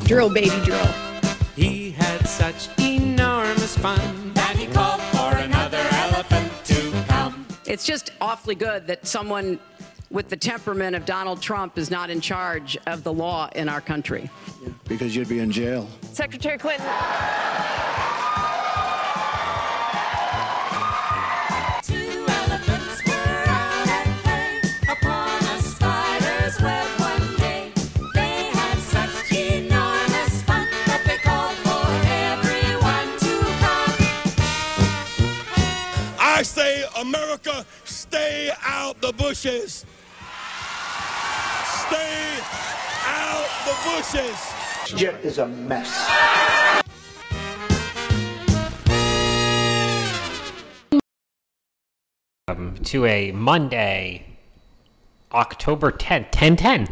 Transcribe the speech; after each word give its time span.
Drill, 0.00 0.32
baby, 0.32 0.50
drill. 0.64 0.86
He 1.54 1.90
had 1.90 2.26
such 2.26 2.68
enormous 2.78 3.76
fun 3.76 4.32
that 4.34 4.56
he 4.56 4.66
called 4.66 5.00
for 5.02 5.36
another 5.38 5.82
elephant 5.92 6.50
to 6.64 7.04
come. 7.08 7.46
It's 7.66 7.84
just 7.84 8.10
awfully 8.20 8.54
good 8.54 8.86
that 8.86 9.06
someone 9.06 9.58
with 10.10 10.28
the 10.28 10.36
temperament 10.36 10.94
of 10.94 11.06
Donald 11.06 11.40
Trump 11.40 11.78
is 11.78 11.90
not 11.90 12.10
in 12.10 12.20
charge 12.20 12.76
of 12.86 13.02
the 13.04 13.12
law 13.12 13.48
in 13.54 13.68
our 13.68 13.80
country. 13.80 14.28
because 14.88 15.16
you'd 15.16 15.28
be 15.28 15.38
in 15.38 15.50
jail. 15.50 15.88
Secretary 16.12 16.58
Clinton. 16.58 16.86
America, 37.32 37.64
stay 37.84 38.50
out 38.62 39.00
the 39.00 39.10
bushes. 39.14 39.86
Stay 41.64 42.38
out 43.06 43.48
the 43.64 43.74
bushes. 43.88 44.98
Shit 45.00 45.14
is 45.24 45.38
a 45.38 45.46
mess. 45.46 46.10
Um, 52.48 52.74
to 52.84 53.06
a 53.06 53.32
Monday, 53.32 54.26
October 55.32 55.90
10th, 55.90 56.34
1010. 56.34 56.88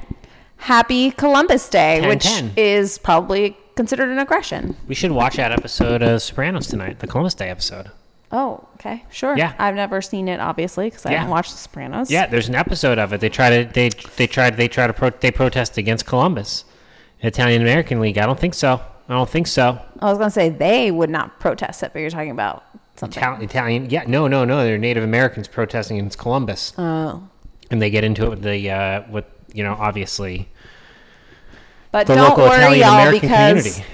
Happy 0.57 1.11
Columbus 1.11 1.69
Day, 1.69 2.01
10, 2.01 2.09
which 2.09 2.25
10. 2.25 2.53
is 2.57 2.97
probably 2.97 3.59
considered 3.77 4.09
an 4.09 4.19
aggression. 4.19 4.75
We 4.89 4.95
should 4.95 5.13
watch 5.13 5.37
that 5.37 5.53
episode 5.53 6.03
of 6.03 6.23
Sopranos 6.23 6.67
tonight, 6.69 7.01
the 7.01 7.07
Columbus 7.07 7.35
Day 7.35 7.51
episode. 7.51 7.91
Oh, 8.33 8.69
okay, 8.75 9.05
sure. 9.11 9.37
Yeah. 9.37 9.55
I've 9.59 9.75
never 9.75 10.01
seen 10.01 10.29
it, 10.29 10.39
obviously, 10.41 10.89
because 10.89 11.05
I 11.05 11.11
Yeah. 11.11 11.17
haven't 11.19 11.33
watched 11.33 11.51
The 11.53 11.59
Sopranos. 11.59 12.11
Yeah, 12.11 12.27
there's 12.27 12.49
an 12.49 12.55
episode 12.55 12.99
of 12.99 13.13
it. 13.13 13.21
They 13.21 13.29
try 13.29 13.51
to 13.65 13.73
they 13.73 13.89
they 14.17 14.27
try 14.27 14.51
they 14.51 14.69
try 14.69 14.87
to 14.87 14.93
pro, 14.93 15.11
they 15.11 15.31
protest 15.33 15.77
against 15.79 16.07
Columbus, 16.07 16.65
Italian 17.23 17.61
American 17.63 18.01
League. 18.01 18.19
I 18.19 18.27
don't 18.27 18.39
think 18.39 18.55
so. 18.55 18.81
I 19.09 19.15
don't 19.15 19.29
think 19.29 19.49
so. 19.49 19.81
I 19.99 20.05
was 20.07 20.19
gonna 20.19 20.31
say 20.31 20.49
they 20.49 20.91
would 20.93 21.11
not 21.11 21.41
protest 21.41 21.83
it, 21.83 21.91
but 21.93 21.99
you're 22.01 22.11
talking 22.11 22.31
about 22.31 22.63
something. 22.95 23.21
Ital- 23.23 23.43
Italian, 23.43 23.91
yeah, 23.91 24.05
no, 24.07 24.29
no, 24.29 24.45
no. 24.45 24.63
They're 24.63 24.79
Native 24.79 25.03
Americans 25.03 25.49
protesting 25.49 25.99
against 25.99 26.19
Columbus, 26.19 26.73
Oh, 26.79 27.25
and 27.71 27.83
they 27.83 27.91
get 27.91 28.05
into 28.05 28.25
it 28.27 28.31
with 28.31 28.43
the 28.43 28.71
uh, 28.71 29.03
with 29.11 29.25
you 29.53 29.65
know 29.65 29.77
obviously 29.81 30.49
but 31.91 32.07
the 32.07 32.15
don't 32.15 32.29
local 32.29 32.45
worry, 32.45 32.57
Italian 32.59 32.81
y'all, 32.87 32.95
American 33.01 33.21
because 33.29 33.65
community. 33.75 33.85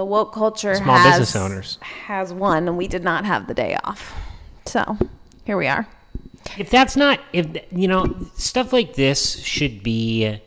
The 0.00 0.04
woke 0.06 0.32
culture 0.32 0.74
Small 0.76 0.96
has, 0.96 1.18
business 1.18 1.36
owners. 1.36 1.78
has 1.82 2.32
won, 2.32 2.66
and 2.66 2.78
we 2.78 2.88
did 2.88 3.04
not 3.04 3.26
have 3.26 3.46
the 3.46 3.52
day 3.52 3.76
off. 3.84 4.14
So 4.64 4.96
here 5.44 5.58
we 5.58 5.66
are. 5.66 5.86
if 6.56 6.70
that's 6.70 6.96
not 6.96 7.20
if 7.34 7.46
you 7.70 7.86
know 7.86 8.26
stuff 8.34 8.72
like 8.72 8.94
this 8.94 9.40
should 9.40 9.82
be 9.82 10.40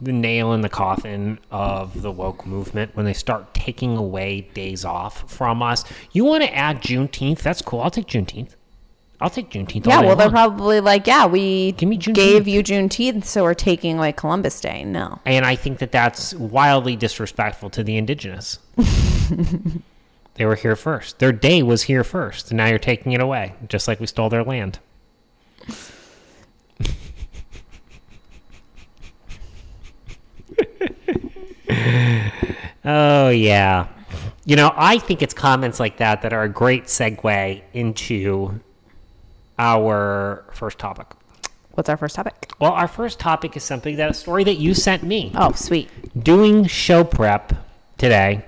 the 0.00 0.12
nail 0.12 0.54
in 0.54 0.62
the 0.62 0.70
coffin 0.70 1.38
of 1.50 2.00
the 2.00 2.10
woke 2.10 2.46
movement 2.46 2.96
when 2.96 3.04
they 3.04 3.12
start 3.12 3.52
taking 3.52 3.98
away 3.98 4.40
days 4.54 4.86
off 4.86 5.30
from 5.30 5.62
us. 5.62 5.84
You 6.12 6.24
want 6.24 6.42
to 6.42 6.56
add 6.56 6.80
Juneteenth? 6.80 7.40
That's 7.42 7.60
cool. 7.60 7.82
I'll 7.82 7.90
take 7.90 8.06
Juneteenth. 8.06 8.54
I'll 9.20 9.28
take 9.30 9.50
Juneteenth. 9.50 9.86
Yeah, 9.86 10.00
well, 10.00 10.16
they're 10.16 10.28
long. 10.28 10.32
probably 10.32 10.80
like, 10.80 11.06
yeah, 11.06 11.26
we 11.26 11.72
Give 11.72 11.88
me 11.88 11.98
Juneteenth. 11.98 12.14
gave 12.14 12.48
you 12.48 12.62
Juneteenth, 12.62 13.24
so 13.24 13.42
we're 13.42 13.52
taking 13.54 13.98
away 13.98 14.12
Columbus 14.12 14.60
Day. 14.60 14.82
No. 14.84 15.20
and 15.26 15.44
I 15.44 15.56
think 15.56 15.78
that 15.78 15.92
that's 15.92 16.34
wildly 16.34 16.96
disrespectful 16.96 17.68
to 17.70 17.84
the 17.84 17.96
indigenous. 17.98 18.58
they 20.34 20.46
were 20.46 20.54
here 20.56 20.74
first. 20.74 21.18
Their 21.18 21.32
day 21.32 21.62
was 21.62 21.82
here 21.82 22.02
first, 22.02 22.50
and 22.50 22.56
now 22.56 22.66
you're 22.66 22.78
taking 22.78 23.12
it 23.12 23.20
away, 23.20 23.54
just 23.68 23.86
like 23.86 24.00
we 24.00 24.06
stole 24.06 24.30
their 24.30 24.44
land. 24.44 24.78
oh 32.84 33.28
yeah. 33.28 33.88
You 34.44 34.56
know, 34.56 34.72
I 34.74 34.98
think 34.98 35.22
it's 35.22 35.34
comments 35.34 35.78
like 35.78 35.98
that 35.98 36.22
that 36.22 36.32
are 36.32 36.42
a 36.42 36.48
great 36.48 36.84
segue 36.84 37.62
into 37.72 38.60
our 39.60 40.42
first 40.52 40.78
topic. 40.78 41.06
What's 41.72 41.88
our 41.90 41.96
first 41.98 42.16
topic? 42.16 42.50
Well, 42.58 42.72
our 42.72 42.88
first 42.88 43.20
topic 43.20 43.56
is 43.58 43.62
something 43.62 43.96
that 43.96 44.10
a 44.10 44.14
story 44.14 44.42
that 44.44 44.56
you 44.56 44.72
sent 44.74 45.02
me. 45.02 45.32
Oh, 45.34 45.52
sweet. 45.52 45.88
Doing 46.24 46.64
show 46.66 47.04
prep 47.04 47.52
today, 47.98 48.44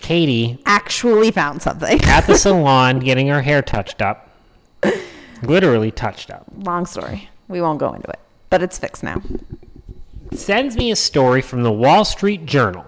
Katie 0.00 0.58
Actually 0.66 1.30
found 1.30 1.62
something. 1.62 2.00
at 2.04 2.26
the 2.26 2.34
salon 2.46 2.98
getting 2.98 3.28
her 3.28 3.40
hair 3.42 3.62
touched 3.62 4.02
up. 4.02 4.28
Literally 5.42 5.90
touched 5.92 6.30
up. 6.30 6.44
Long 6.56 6.86
story. 6.86 7.28
We 7.48 7.60
won't 7.62 7.78
go 7.78 7.92
into 7.92 8.08
it, 8.10 8.18
but 8.50 8.62
it's 8.62 8.78
fixed 8.78 9.02
now. 9.04 9.22
Sends 10.32 10.76
me 10.76 10.90
a 10.90 10.96
story 10.96 11.40
from 11.40 11.62
the 11.62 11.72
Wall 11.72 12.04
Street 12.04 12.46
Journal 12.46 12.84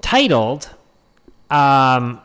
titled 0.00 0.68
um 1.50 2.20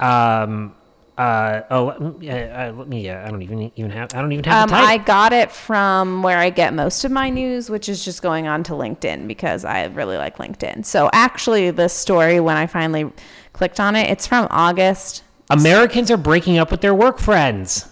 um 0.00 0.74
uh 1.16 1.62
oh 1.70 1.84
let 1.98 2.18
me, 2.20 2.30
uh, 2.30 2.70
uh, 2.70 2.84
me 2.84 3.08
uh, 3.10 3.26
I 3.26 3.30
don't 3.30 3.42
even 3.42 3.72
even 3.74 3.90
have 3.90 4.14
I 4.14 4.20
don't 4.20 4.30
even 4.32 4.44
have 4.44 4.70
Um. 4.70 4.78
I 4.78 4.98
got 4.98 5.32
it 5.32 5.50
from 5.50 6.22
where 6.22 6.38
I 6.38 6.50
get 6.50 6.74
most 6.74 7.04
of 7.04 7.10
my 7.10 7.28
news, 7.28 7.68
which 7.68 7.88
is 7.88 8.04
just 8.04 8.22
going 8.22 8.46
on 8.46 8.62
to 8.64 8.72
LinkedIn 8.72 9.26
because 9.26 9.64
I 9.64 9.86
really 9.86 10.16
like 10.16 10.36
LinkedIn. 10.38 10.84
So 10.84 11.10
actually, 11.12 11.72
this 11.72 11.92
story, 11.92 12.38
when 12.38 12.56
I 12.56 12.66
finally 12.68 13.10
clicked 13.52 13.80
on 13.80 13.96
it, 13.96 14.08
it's 14.10 14.28
from 14.28 14.46
August, 14.50 15.24
Americans 15.50 16.08
are 16.12 16.16
breaking 16.16 16.56
up 16.58 16.70
with 16.70 16.82
their 16.82 16.94
work 16.94 17.18
friends. 17.18 17.88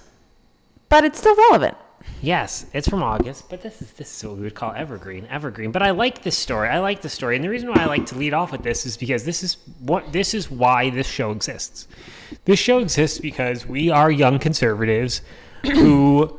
but 0.88 1.02
it's 1.04 1.18
still 1.18 1.34
relevant. 1.34 1.76
Yes, 2.22 2.66
it's 2.72 2.88
from 2.88 3.02
August, 3.02 3.48
but 3.50 3.62
this 3.62 3.82
is 3.82 3.92
this 3.92 4.16
is 4.16 4.24
what 4.24 4.36
we 4.36 4.42
would 4.42 4.54
call 4.54 4.72
evergreen. 4.72 5.26
Evergreen. 5.30 5.70
But 5.70 5.82
I 5.82 5.90
like 5.90 6.22
this 6.22 6.36
story. 6.36 6.68
I 6.68 6.78
like 6.78 7.02
this 7.02 7.12
story, 7.12 7.36
and 7.36 7.44
the 7.44 7.50
reason 7.50 7.68
why 7.68 7.82
I 7.82 7.86
like 7.86 8.06
to 8.06 8.18
lead 8.18 8.32
off 8.32 8.52
with 8.52 8.62
this 8.62 8.86
is 8.86 8.96
because 8.96 9.24
this 9.24 9.42
is 9.42 9.58
what 9.80 10.12
this 10.12 10.32
is 10.32 10.50
why 10.50 10.90
this 10.90 11.06
show 11.06 11.30
exists. 11.30 11.86
This 12.44 12.58
show 12.58 12.78
exists 12.78 13.18
because 13.18 13.66
we 13.66 13.90
are 13.90 14.10
young 14.10 14.38
conservatives 14.38 15.20
who 15.62 16.38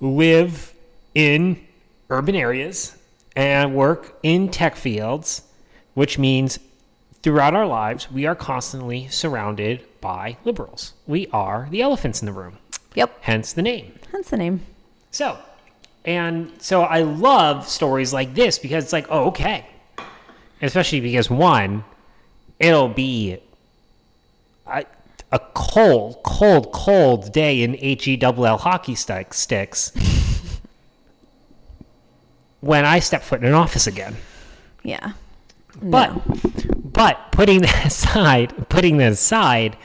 live 0.00 0.74
in 1.14 1.66
urban 2.08 2.34
areas 2.34 2.96
and 3.36 3.74
work 3.74 4.18
in 4.22 4.50
tech 4.50 4.74
fields, 4.74 5.42
which 5.94 6.18
means 6.18 6.58
throughout 7.22 7.54
our 7.54 7.66
lives 7.66 8.10
we 8.10 8.26
are 8.26 8.34
constantly 8.34 9.06
surrounded 9.08 9.86
by 10.00 10.38
liberals. 10.44 10.94
We 11.06 11.26
are 11.28 11.68
the 11.70 11.82
elephants 11.82 12.22
in 12.22 12.26
the 12.26 12.32
room. 12.32 12.58
Yep, 12.94 13.18
Hence 13.20 13.52
the 13.52 13.62
name. 13.62 13.92
Hence 14.10 14.30
the 14.30 14.36
name. 14.36 14.66
So, 15.10 15.38
and 16.04 16.52
so 16.58 16.82
I 16.82 17.02
love 17.02 17.68
stories 17.68 18.12
like 18.12 18.34
this 18.34 18.58
because 18.58 18.84
it's 18.84 18.92
like, 18.92 19.06
oh, 19.10 19.26
okay. 19.28 19.66
Especially 20.62 21.00
because 21.00 21.28
one, 21.30 21.84
it'll 22.58 22.88
be 22.88 23.38
a, 24.66 24.84
a 25.32 25.38
cold, 25.54 26.22
cold, 26.22 26.72
cold 26.72 27.32
day 27.32 27.62
in 27.62 27.74
HEWL 27.74 28.58
hockey 28.58 28.94
stick, 28.94 29.34
sticks 29.34 29.92
when 32.60 32.84
I 32.84 32.98
step 32.98 33.22
foot 33.22 33.40
in 33.40 33.46
an 33.46 33.54
office 33.54 33.86
again. 33.86 34.16
Yeah. 34.82 35.12
But 35.82 36.12
but 36.92 37.32
putting 37.32 37.60
that 37.62 37.86
aside, 37.86 38.68
putting 38.68 38.98
that 38.98 39.12
aside, 39.12 39.76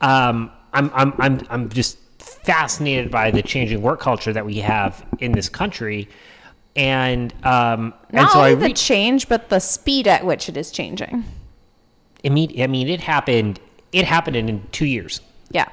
um, 0.00 0.50
I'm 0.72 0.90
I'm 0.94 1.14
I'm 1.18 1.46
I'm 1.50 1.68
just 1.68 1.98
fascinated 2.44 3.10
by 3.10 3.30
the 3.30 3.42
changing 3.42 3.82
work 3.82 4.00
culture 4.00 4.32
that 4.32 4.44
we 4.44 4.56
have 4.58 5.04
in 5.18 5.32
this 5.32 5.48
country, 5.48 6.08
and 6.76 7.32
um, 7.44 7.94
and 8.10 8.14
Not 8.14 8.32
so 8.32 8.40
I 8.40 8.52
only 8.52 8.68
the 8.68 8.74
change, 8.74 9.28
but 9.28 9.48
the 9.48 9.58
speed 9.60 10.06
at 10.08 10.24
which 10.24 10.48
it 10.48 10.56
is 10.56 10.70
changing. 10.70 11.24
I 12.24 12.28
mean, 12.28 12.60
I 12.60 12.66
mean, 12.66 12.88
it 12.88 13.00
happened. 13.00 13.60
It 13.92 14.04
happened 14.06 14.36
in 14.36 14.66
two 14.72 14.86
years. 14.86 15.20
Yeah. 15.50 15.68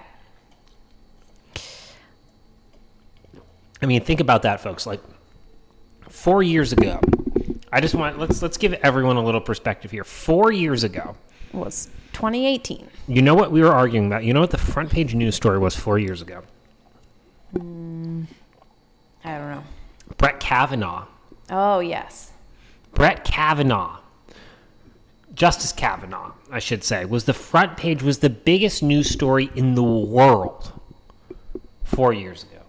I 3.81 3.86
mean, 3.86 4.01
think 4.01 4.19
about 4.19 4.42
that, 4.44 4.60
folks. 4.62 4.86
Like 4.86 5.00
four 6.10 6.44
years 6.44 6.74
ago, 6.74 7.00
I 7.71 7.80
just 7.81 7.95
want 7.95 8.19
let's 8.19 8.42
let's 8.42 8.57
give 8.57 8.74
everyone 8.74 9.16
a 9.16 9.24
little 9.24 9.42
perspective 9.42 9.92
here. 9.92 10.04
Four 10.04 10.51
years 10.51 10.83
ago, 10.83 11.16
It 11.54 11.57
was 11.57 11.88
2018. 12.13 12.88
you 13.07 13.21
know 13.21 13.36
what 13.36 13.51
we 13.51 13.62
were 13.62 13.71
arguing 13.71 14.07
about. 14.07 14.24
You 14.24 14.33
know 14.33 14.42
what 14.42 14.51
the 14.51 14.57
front 14.57 14.92
page 14.92 15.16
news 15.16 15.36
story 15.36 15.60
was 15.60 15.75
four 15.75 15.98
years 15.98 16.21
ago. 16.21 16.44
I 17.56 17.60
don't 17.60 18.28
know. 19.24 19.63
Brett 20.18 20.40
Kavanaugh. 20.40 21.06
Oh, 21.50 21.80
yes. 21.80 22.31
Brett 22.94 23.24
Kavanaugh, 23.24 23.98
Justice 25.34 25.72
Kavanaugh, 25.72 26.34
I 26.51 26.60
should 26.60 26.84
say, 26.84 27.06
was 27.06 27.25
the 27.25 27.34
front 27.34 27.78
page, 27.78 28.04
was 28.04 28.19
the 28.19 28.30
biggest 28.30 28.84
news 28.84 29.10
story 29.10 29.50
in 29.56 29.75
the 29.75 29.84
world 29.84 30.74
four 31.84 32.13
years 32.13 32.44
ago. 32.44 32.62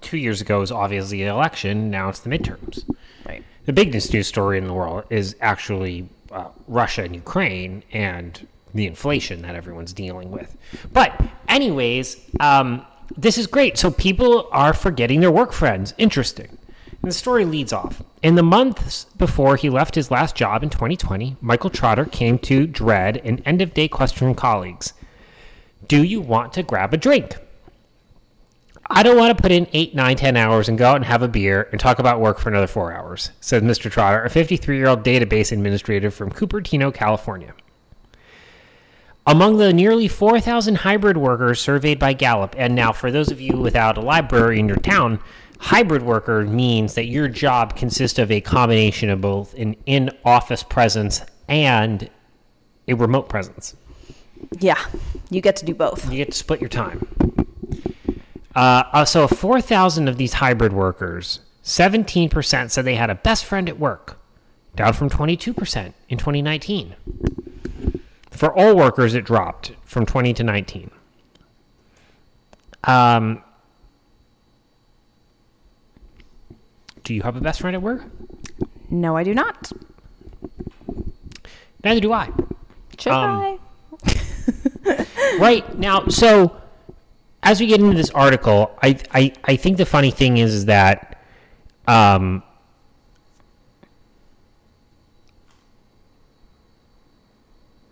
two 0.00 0.18
years 0.18 0.40
ago 0.40 0.60
was 0.60 0.70
obviously 0.70 1.18
the 1.22 1.28
election. 1.30 1.90
Now 1.90 2.08
it's 2.08 2.20
the 2.20 2.30
midterms. 2.30 2.88
Right. 3.26 3.42
The 3.64 3.72
biggest 3.72 4.12
news 4.12 4.26
story 4.26 4.58
in 4.58 4.66
the 4.66 4.74
world 4.74 5.04
is 5.10 5.34
actually 5.40 6.08
uh, 6.30 6.48
Russia 6.66 7.02
and 7.04 7.14
Ukraine 7.14 7.82
and 7.92 8.46
the 8.74 8.86
inflation 8.86 9.42
that 9.42 9.54
everyone's 9.54 9.92
dealing 9.92 10.30
with. 10.30 10.56
But, 10.92 11.20
anyways, 11.48 12.16
um, 12.38 12.84
this 13.16 13.38
is 13.38 13.46
great. 13.46 13.78
So 13.78 13.90
people 13.90 14.48
are 14.52 14.72
forgetting 14.72 15.20
their 15.20 15.30
work 15.30 15.52
friends. 15.52 15.94
Interesting. 15.98 16.58
And 17.02 17.10
the 17.10 17.14
story 17.14 17.44
leads 17.44 17.72
off. 17.72 18.02
In 18.22 18.34
the 18.34 18.42
months 18.42 19.04
before 19.16 19.56
he 19.56 19.70
left 19.70 19.94
his 19.94 20.10
last 20.10 20.34
job 20.34 20.62
in 20.62 20.70
2020, 20.70 21.36
Michael 21.40 21.70
Trotter 21.70 22.04
came 22.04 22.38
to 22.40 22.66
dread 22.66 23.18
an 23.18 23.40
end 23.46 23.62
of 23.62 23.74
day 23.74 23.88
question 23.88 24.18
from 24.18 24.34
colleagues 24.34 24.92
Do 25.86 26.02
you 26.02 26.20
want 26.20 26.52
to 26.54 26.62
grab 26.62 26.92
a 26.92 26.96
drink? 26.96 27.36
I 28.90 29.02
don't 29.02 29.18
want 29.18 29.36
to 29.36 29.42
put 29.42 29.52
in 29.52 29.68
eight, 29.72 29.94
nine, 29.94 30.16
ten 30.16 30.36
hours 30.36 30.68
and 30.68 30.78
go 30.78 30.86
out 30.86 30.96
and 30.96 31.04
have 31.04 31.22
a 31.22 31.28
beer 31.28 31.68
and 31.70 31.80
talk 31.80 31.98
about 31.98 32.20
work 32.20 32.38
for 32.38 32.48
another 32.48 32.66
four 32.66 32.92
hours, 32.92 33.32
said 33.40 33.62
Mr. 33.62 33.90
Trotter, 33.90 34.24
a 34.24 34.30
53 34.30 34.76
year 34.76 34.88
old 34.88 35.04
database 35.04 35.52
administrator 35.52 36.10
from 36.10 36.30
Cupertino, 36.30 36.92
California. 36.92 37.52
Among 39.28 39.58
the 39.58 39.74
nearly 39.74 40.08
4,000 40.08 40.76
hybrid 40.76 41.18
workers 41.18 41.60
surveyed 41.60 41.98
by 41.98 42.14
Gallup, 42.14 42.54
and 42.56 42.74
now 42.74 42.92
for 42.92 43.10
those 43.10 43.30
of 43.30 43.42
you 43.42 43.58
without 43.58 43.98
a 43.98 44.00
library 44.00 44.58
in 44.58 44.66
your 44.66 44.78
town, 44.78 45.20
hybrid 45.58 46.00
worker 46.00 46.46
means 46.46 46.94
that 46.94 47.08
your 47.08 47.28
job 47.28 47.76
consists 47.76 48.18
of 48.18 48.30
a 48.30 48.40
combination 48.40 49.10
of 49.10 49.20
both 49.20 49.52
an 49.52 49.76
in 49.84 50.10
office 50.24 50.62
presence 50.62 51.20
and 51.46 52.08
a 52.88 52.94
remote 52.94 53.28
presence. 53.28 53.76
Yeah. 54.60 54.82
You 55.28 55.42
get 55.42 55.56
to 55.56 55.66
do 55.66 55.74
both. 55.74 56.10
You 56.10 56.16
get 56.16 56.32
to 56.32 56.38
split 56.38 56.62
your 56.62 56.70
time. 56.70 57.06
Uh, 58.56 58.84
uh, 58.94 59.04
so, 59.04 59.28
4,000 59.28 60.08
of 60.08 60.16
these 60.16 60.32
hybrid 60.32 60.72
workers, 60.72 61.40
17% 61.62 62.70
said 62.70 62.86
they 62.86 62.94
had 62.94 63.10
a 63.10 63.14
best 63.14 63.44
friend 63.44 63.68
at 63.68 63.78
work, 63.78 64.18
down 64.74 64.94
from 64.94 65.10
22% 65.10 65.92
in 66.08 66.16
2019. 66.16 66.96
For 68.38 68.56
all 68.56 68.76
workers, 68.76 69.16
it 69.16 69.24
dropped 69.24 69.72
from 69.84 70.06
20 70.06 70.32
to 70.34 70.44
19. 70.44 70.92
Um, 72.84 73.42
do 77.02 77.14
you 77.14 77.22
have 77.22 77.34
a 77.34 77.40
best 77.40 77.60
friend 77.60 77.74
at 77.74 77.82
work? 77.82 78.04
No, 78.90 79.16
I 79.16 79.24
do 79.24 79.34
not. 79.34 79.72
Neither 81.82 82.00
do 82.00 82.12
I. 82.12 82.30
Should 82.96 83.12
Um, 83.12 83.58
I? 84.06 85.06
right 85.40 85.76
now 85.76 86.06
so 86.06 86.56
as 87.42 87.58
we 87.60 87.66
get 87.66 87.80
into 87.80 87.96
this 87.96 88.10
article 88.10 88.70
i 88.82 88.96
i, 89.12 89.32
I 89.44 89.56
think 89.56 89.76
the 89.76 89.84
funny 89.86 90.10
thing 90.12 90.38
is, 90.38 90.54
is 90.54 90.64
that 90.66 91.20
um 91.88 92.42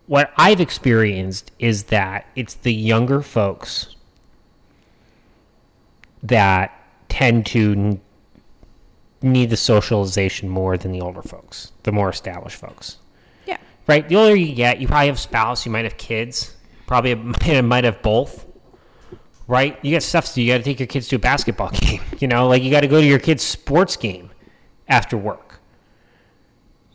what 0.07 0.33
i've 0.37 0.61
experienced 0.61 1.51
is 1.59 1.85
that 1.85 2.27
it's 2.37 2.55
the 2.55 2.73
younger 2.73 3.23
folks 3.23 3.95
that 6.23 6.73
tend 7.09 7.47
to 7.47 8.01
need 9.23 9.51
the 9.51 9.57
socialization 9.57 10.49
more 10.49 10.77
than 10.77 10.93
the 10.93 11.01
older 11.01 11.23
folks 11.23 11.73
the 11.85 11.93
more 11.93 12.09
established 12.11 12.57
folks 12.57 12.99
Yeah. 13.47 13.59
right? 13.87 14.09
The 14.09 14.17
older 14.17 14.37
you 14.37 14.55
get, 14.55 14.81
you 14.81 14.87
probably 14.89 15.07
have 15.07 15.17
a 15.17 15.19
spouse, 15.19 15.65
you 15.67 15.73
might 15.73 15.85
have 15.85 15.97
kids, 15.97 16.55
probably 16.87 17.15
might 17.63 17.85
have 17.85 18.03
both, 18.03 18.45
right? 19.49 19.79
You 19.83 19.93
got 19.93 20.03
stuff 20.03 20.27
to 20.27 20.35
do. 20.35 20.43
You 20.43 20.53
got 20.53 20.59
to 20.59 20.65
take 20.65 20.81
your 20.81 20.87
kids 20.89 21.09
to 21.09 21.17
a 21.17 21.19
basketball 21.19 21.71
game, 21.73 22.03
you 22.19 22.29
know, 22.29 22.49
like 22.49 22.63
you 22.63 22.71
got 22.71 22.81
to 22.81 22.89
go 22.89 23.01
to 23.01 23.07
your 23.07 23.19
kid's 23.19 23.43
sports 23.43 23.97
game 23.97 24.31
after 24.89 25.17
work. 25.17 25.46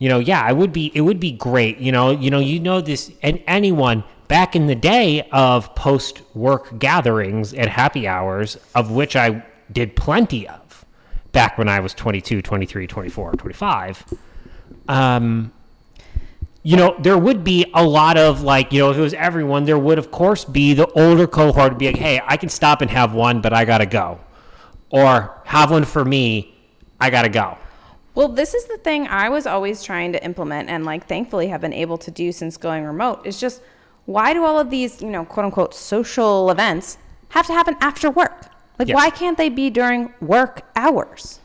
You 0.02 0.08
know, 0.08 0.18
yeah, 0.18 0.50
it 0.50 0.56
would 0.56 0.72
be 0.72 0.90
it 0.96 1.02
would 1.02 1.20
be 1.20 1.30
great. 1.30 1.78
You 1.78 1.92
know, 1.92 2.10
you 2.10 2.28
know, 2.28 2.40
you 2.40 2.58
know 2.58 2.80
this, 2.80 3.12
and 3.22 3.40
anyone 3.46 4.02
back 4.26 4.56
in 4.56 4.66
the 4.66 4.74
day 4.74 5.28
of 5.30 5.76
post 5.76 6.22
work 6.34 6.76
gatherings 6.80 7.54
and 7.54 7.70
happy 7.70 8.08
hours, 8.08 8.58
of 8.74 8.90
which 8.90 9.14
I 9.14 9.46
did 9.70 9.94
plenty 9.94 10.48
of 10.48 10.84
back 11.30 11.56
when 11.56 11.68
I 11.68 11.78
was 11.78 11.94
22, 11.94 12.42
23, 12.42 12.88
24, 12.88 13.32
25. 13.34 14.04
Um, 14.88 15.52
you 16.64 16.76
know, 16.76 16.96
there 16.98 17.16
would 17.16 17.44
be 17.44 17.70
a 17.72 17.86
lot 17.86 18.16
of 18.18 18.42
like, 18.42 18.72
you 18.72 18.80
know, 18.80 18.90
if 18.90 18.98
it 18.98 19.02
was 19.02 19.14
everyone, 19.14 19.66
there 19.66 19.78
would 19.78 19.98
of 19.98 20.10
course 20.10 20.44
be 20.44 20.74
the 20.74 20.88
older 20.98 21.28
cohort 21.28 21.78
be 21.78 21.86
like, 21.86 21.98
hey, 21.98 22.20
I 22.26 22.36
can 22.38 22.48
stop 22.48 22.82
and 22.82 22.90
have 22.90 23.14
one, 23.14 23.40
but 23.40 23.52
I 23.52 23.64
gotta 23.64 23.86
go, 23.86 24.18
or 24.90 25.40
have 25.44 25.70
one 25.70 25.84
for 25.84 26.04
me, 26.04 26.56
I 27.00 27.08
gotta 27.08 27.28
go. 27.28 27.56
Well, 28.14 28.28
this 28.28 28.52
is 28.54 28.66
the 28.66 28.76
thing 28.76 29.06
I 29.08 29.28
was 29.30 29.46
always 29.46 29.82
trying 29.82 30.12
to 30.12 30.22
implement 30.24 30.68
and 30.68 30.84
like 30.84 31.06
thankfully 31.06 31.48
have 31.48 31.60
been 31.60 31.72
able 31.72 31.96
to 31.98 32.10
do 32.10 32.30
since 32.32 32.56
going 32.56 32.84
remote 32.84 33.26
is 33.26 33.40
just 33.40 33.62
why 34.04 34.34
do 34.34 34.44
all 34.44 34.58
of 34.58 34.68
these, 34.70 35.00
you 35.00 35.08
know, 35.08 35.24
quote 35.24 35.46
unquote 35.46 35.74
social 35.74 36.50
events 36.50 36.98
have 37.30 37.46
to 37.46 37.52
happen 37.52 37.76
after 37.80 38.10
work? 38.10 38.48
Like 38.78 38.88
Yes. 38.88 38.96
why 38.96 39.10
can't 39.10 39.38
they 39.38 39.48
be 39.48 39.70
during 39.70 40.12
work 40.20 40.62
hours? 40.76 41.40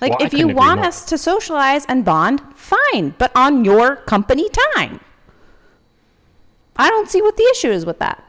Like 0.00 0.12
Well, 0.18 0.26
if 0.26 0.32
you 0.32 0.48
want 0.48 0.78
more. 0.80 0.88
us 0.88 1.04
to 1.06 1.18
socialize 1.18 1.84
and 1.86 2.04
bond, 2.04 2.40
fine, 2.54 3.14
but 3.18 3.30
on 3.34 3.64
your 3.64 3.96
company 3.96 4.48
time. 4.74 5.00
I 6.76 6.88
don't 6.88 7.08
see 7.10 7.20
what 7.20 7.36
the 7.36 7.44
issue 7.52 7.70
is 7.70 7.84
with 7.84 7.98
that. 7.98 8.24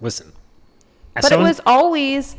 Listen, 0.00 0.32
But 1.14 1.32
it 1.32 1.38
was 1.38 1.60
always, 1.66 2.36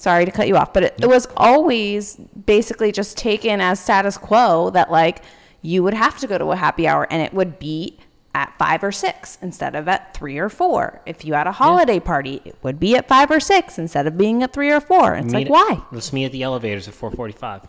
sorry 0.00 0.24
to 0.24 0.30
cut 0.30 0.48
you 0.48 0.56
off, 0.56 0.72
but 0.72 0.82
it, 0.82 0.94
it 1.00 1.06
was 1.06 1.28
always 1.36 2.16
basically 2.16 2.90
just 2.92 3.16
taken 3.16 3.60
as 3.60 3.78
status 3.80 4.16
quo 4.16 4.70
that 4.70 4.90
like 4.90 5.22
you 5.62 5.82
would 5.82 5.94
have 5.94 6.18
to 6.18 6.26
go 6.26 6.38
to 6.38 6.46
a 6.52 6.56
happy 6.56 6.88
hour 6.88 7.06
and 7.10 7.22
it 7.22 7.34
would 7.34 7.58
be 7.58 7.98
at 8.34 8.56
five 8.58 8.82
or 8.84 8.92
six 8.92 9.36
instead 9.42 9.74
of 9.74 9.88
at 9.88 10.14
three 10.14 10.38
or 10.38 10.48
four. 10.48 11.00
If 11.04 11.24
you 11.24 11.34
had 11.34 11.46
a 11.46 11.52
holiday 11.52 11.98
party, 12.00 12.40
it 12.44 12.56
would 12.62 12.78
be 12.80 12.96
at 12.96 13.08
five 13.08 13.30
or 13.30 13.40
six 13.40 13.78
instead 13.78 14.06
of 14.06 14.16
being 14.16 14.42
at 14.42 14.52
three 14.52 14.70
or 14.70 14.80
four. 14.80 15.14
It's 15.16 15.34
like, 15.34 15.48
why? 15.48 15.82
Let's 15.92 16.12
meet 16.12 16.26
at 16.26 16.32
the 16.32 16.42
elevators 16.44 16.86
at 16.88 16.94
4:45. 16.94 17.66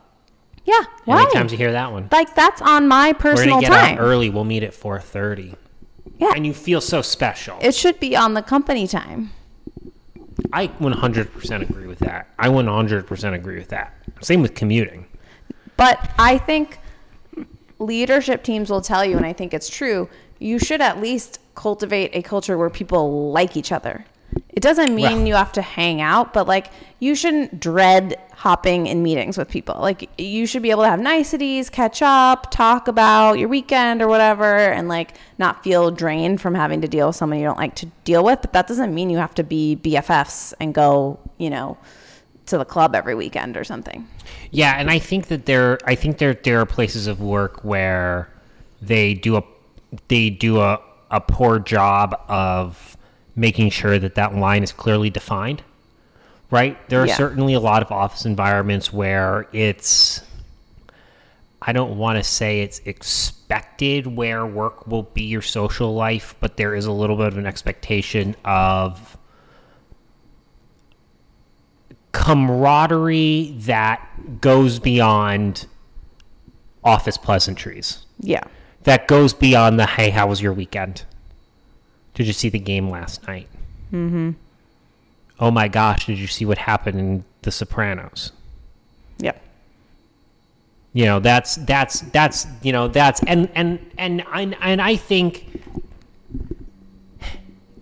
Yeah, 0.63 0.83
why? 1.06 1.16
How 1.18 1.24
many 1.24 1.33
times 1.33 1.51
you 1.51 1.57
hear 1.57 1.72
that 1.72 1.92
one? 1.92 2.07
Like 2.12 2.36
that's 2.36 2.62
on 2.62 2.88
my 2.88 3.07
We're 3.07 3.13
personal 3.16 3.56
gonna 3.56 3.68
get 3.68 3.69
time. 3.88 3.98
out 3.98 4.01
early. 4.01 4.30
We'll 4.30 4.44
meet 4.44 4.62
at 4.63 4.74
4:30, 4.74 5.56
Yeah, 6.19 6.33
and 6.36 6.45
you 6.45 6.54
feel 6.54 6.80
so 6.80 7.01
special. 7.01 7.57
it 7.62 7.74
should 7.74 8.00
be 8.00 8.16
on 8.16 8.36
the 8.36 8.44
company 8.44 8.88
time. 8.88 9.31
I 10.54 10.68
100% 10.68 11.62
agree 11.69 11.88
with 11.88 12.00
that. 12.00 12.28
I 12.38 12.48
100% 12.48 13.33
agree 13.33 13.57
with 13.57 13.69
that. 13.69 13.95
Same 14.21 14.42
with 14.42 14.56
commuting. 14.56 15.07
But 15.78 16.12
I 16.19 16.38
think 16.38 16.80
leadership 17.80 18.44
teams 18.44 18.69
will 18.69 18.81
tell 18.81 19.04
you, 19.04 19.18
and 19.18 19.26
I 19.26 19.33
think 19.33 19.54
it's 19.54 19.69
true, 19.69 20.10
you 20.40 20.60
should 20.60 20.81
at 20.81 21.02
least 21.02 21.40
cultivate 21.56 22.12
a 22.14 22.21
culture 22.21 22.57
where 22.57 22.69
people 22.69 23.31
like 23.31 23.57
each 23.57 23.71
other. 23.71 24.06
It 24.50 24.62
doesn't 24.62 24.94
mean 24.95 25.19
Well- 25.19 25.28
you 25.28 25.36
have 25.36 25.52
to 25.54 25.62
hang 25.62 26.02
out, 26.02 26.33
but 26.33 26.48
like 26.48 26.68
you 27.00 27.16
shouldn't 27.16 27.60
dread 27.60 28.16
hopping 28.42 28.88
in 28.88 29.04
meetings 29.04 29.38
with 29.38 29.48
people. 29.48 29.76
Like 29.80 30.10
you 30.18 30.48
should 30.48 30.64
be 30.64 30.71
able 30.71 30.81
to 30.81 30.90
have 30.90 31.00
niceties, 31.00 31.69
catch 31.69 32.02
up, 32.02 32.50
talk 32.50 32.88
about 32.88 33.38
your 33.38 33.48
weekend 33.48 34.02
or 34.02 34.07
whatever, 34.07 34.57
and 34.57 34.88
like 34.88 35.16
not 35.38 35.64
feel 35.64 35.92
drained 35.92 36.42
from 36.42 36.56
having 36.56 36.81
to 36.81 36.88
deal 36.88 37.06
with 37.06 37.16
someone 37.16 37.38
you 37.38 37.45
don't 37.45 37.60
like 37.60 37.76
to 37.76 37.86
deal 38.04 38.24
with. 38.24 38.42
But 38.42 38.54
that 38.54 38.66
doesn't 38.66 38.95
mean 38.95 39.12
you 39.12 39.19
have 39.19 39.36
to 39.36 39.44
be 39.44 39.76
BFFs 39.76 40.56
and 40.60 40.74
go, 40.74 41.19
you 41.38 41.52
know, 41.52 41.78
to 42.48 42.57
the 42.57 42.66
club 42.66 42.95
every 42.95 43.14
weekend 43.14 43.56
or 43.57 43.64
something. 43.64 44.07
Yeah, 44.50 44.74
and 44.76 44.90
I 44.90 44.98
think 44.98 45.28
that 45.28 45.45
there 45.45 45.78
I 45.86 45.94
think 45.94 46.18
there 46.18 46.33
there 46.33 46.60
are 46.62 46.66
places 46.66 47.06
of 47.06 47.21
work 47.21 47.64
where 47.64 48.28
they 48.81 49.14
do 49.14 49.38
a 49.38 49.44
they 50.07 50.31
do 50.31 50.62
a, 50.62 50.81
a 51.12 51.21
poor 51.21 51.60
job 51.60 52.19
of 52.28 52.98
making 53.36 53.69
sure 53.69 54.00
that 54.00 54.16
that 54.16 54.33
line 54.33 54.64
is 54.64 54.71
clearly 54.71 55.12
defined. 55.12 55.62
Right? 56.51 56.77
There 56.89 57.01
are 57.01 57.07
Yeah. 57.07 57.15
certainly 57.15 57.53
a 57.53 57.59
lot 57.59 57.81
of 57.81 57.91
office 57.91 58.25
environments 58.25 58.91
where 58.93 59.47
it's 59.53 60.21
I 61.63 61.73
don't 61.73 61.97
want 61.97 62.17
to 62.17 62.23
say 62.23 62.61
it's 62.61 62.79
expected 62.85 64.07
where 64.07 64.45
work 64.47 64.87
will 64.87 65.03
be 65.03 65.21
your 65.23 65.43
social 65.43 65.93
life, 65.93 66.35
but 66.39 66.57
there 66.57 66.73
is 66.75 66.85
a 66.87 66.91
little 66.91 67.15
bit 67.15 67.27
of 67.27 67.37
an 67.37 67.45
expectation 67.45 68.35
of 68.43 69.15
camaraderie 72.11 73.53
that 73.59 74.41
goes 74.41 74.79
beyond 74.79 75.67
office 76.83 77.17
pleasantries. 77.17 78.05
Yeah. 78.19 78.43
That 78.83 79.07
goes 79.07 79.33
beyond 79.33 79.79
the 79.79 79.85
hey, 79.85 80.09
how 80.09 80.27
was 80.27 80.41
your 80.41 80.53
weekend? 80.53 81.03
Did 82.13 82.27
you 82.27 82.33
see 82.33 82.49
the 82.49 82.59
game 82.59 82.89
last 82.89 83.25
night? 83.27 83.47
Mm-hmm. 83.93 84.31
Oh 85.42 85.50
my 85.50 85.68
gosh, 85.68 86.06
did 86.06 86.19
you 86.19 86.28
see 86.28 86.45
what 86.45 86.60
happened 86.60 87.00
in 87.00 87.26
The 87.42 87.52
Sopranos? 87.52 88.31
Yep. 89.18 89.42
You 90.94 91.06
know, 91.06 91.19
that's 91.19 91.56
that's 91.56 92.02
that's 92.02 92.45
you 92.62 92.71
know 92.71 92.88
that's 92.88 93.24
and 93.24 93.50
and 93.56 93.80
and 93.98 94.24
and, 94.31 94.56
and 94.62 94.81
I 94.81 94.95
think 94.95 95.64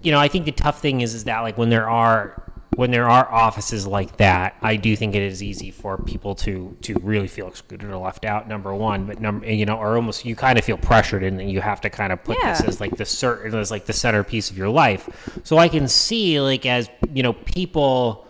you 0.02 0.12
know 0.12 0.20
I 0.20 0.30
think 0.30 0.46
the 0.46 0.54
tough 0.54 0.80
thing 0.80 1.02
is 1.02 1.14
is 1.14 1.26
that 1.26 1.42
like 1.42 1.58
when 1.58 1.70
there 1.70 1.90
are 1.90 2.49
when 2.80 2.92
there 2.92 3.10
are 3.10 3.30
offices 3.30 3.86
like 3.86 4.16
that, 4.16 4.56
I 4.62 4.78
do 4.78 4.96
think 4.96 5.14
it 5.14 5.22
is 5.22 5.44
easy 5.44 5.70
for 5.70 5.98
people 5.98 6.34
to 6.36 6.78
to 6.84 6.94
really 7.02 7.28
feel 7.28 7.50
excluded 7.50 7.90
or 7.90 7.98
left 7.98 8.24
out. 8.24 8.48
Number 8.48 8.74
one, 8.74 9.06
but 9.06 9.20
number 9.20 9.52
you 9.52 9.66
know, 9.66 9.76
or 9.76 9.98
almost 9.98 10.24
you 10.24 10.34
kind 10.34 10.58
of 10.58 10.64
feel 10.64 10.78
pressured 10.78 11.22
and 11.22 11.38
then 11.38 11.50
you 11.50 11.60
have 11.60 11.82
to 11.82 11.90
kind 11.90 12.14
of 12.14 12.24
put 12.24 12.38
this 12.42 12.62
as 12.62 12.80
like 12.80 12.96
the 12.96 13.04
certain 13.04 13.54
as 13.54 13.70
like 13.70 13.86
the 13.86 13.92
centerpiece 13.92 14.50
of 14.50 14.58
your 14.58 14.70
life. 14.70 15.10
So 15.44 15.58
I 15.58 15.68
can 15.68 15.90
see 15.90 16.40
like 16.40 16.66
as 16.66 16.90
you 17.14 17.22
know 17.22 17.34
people 17.34 18.26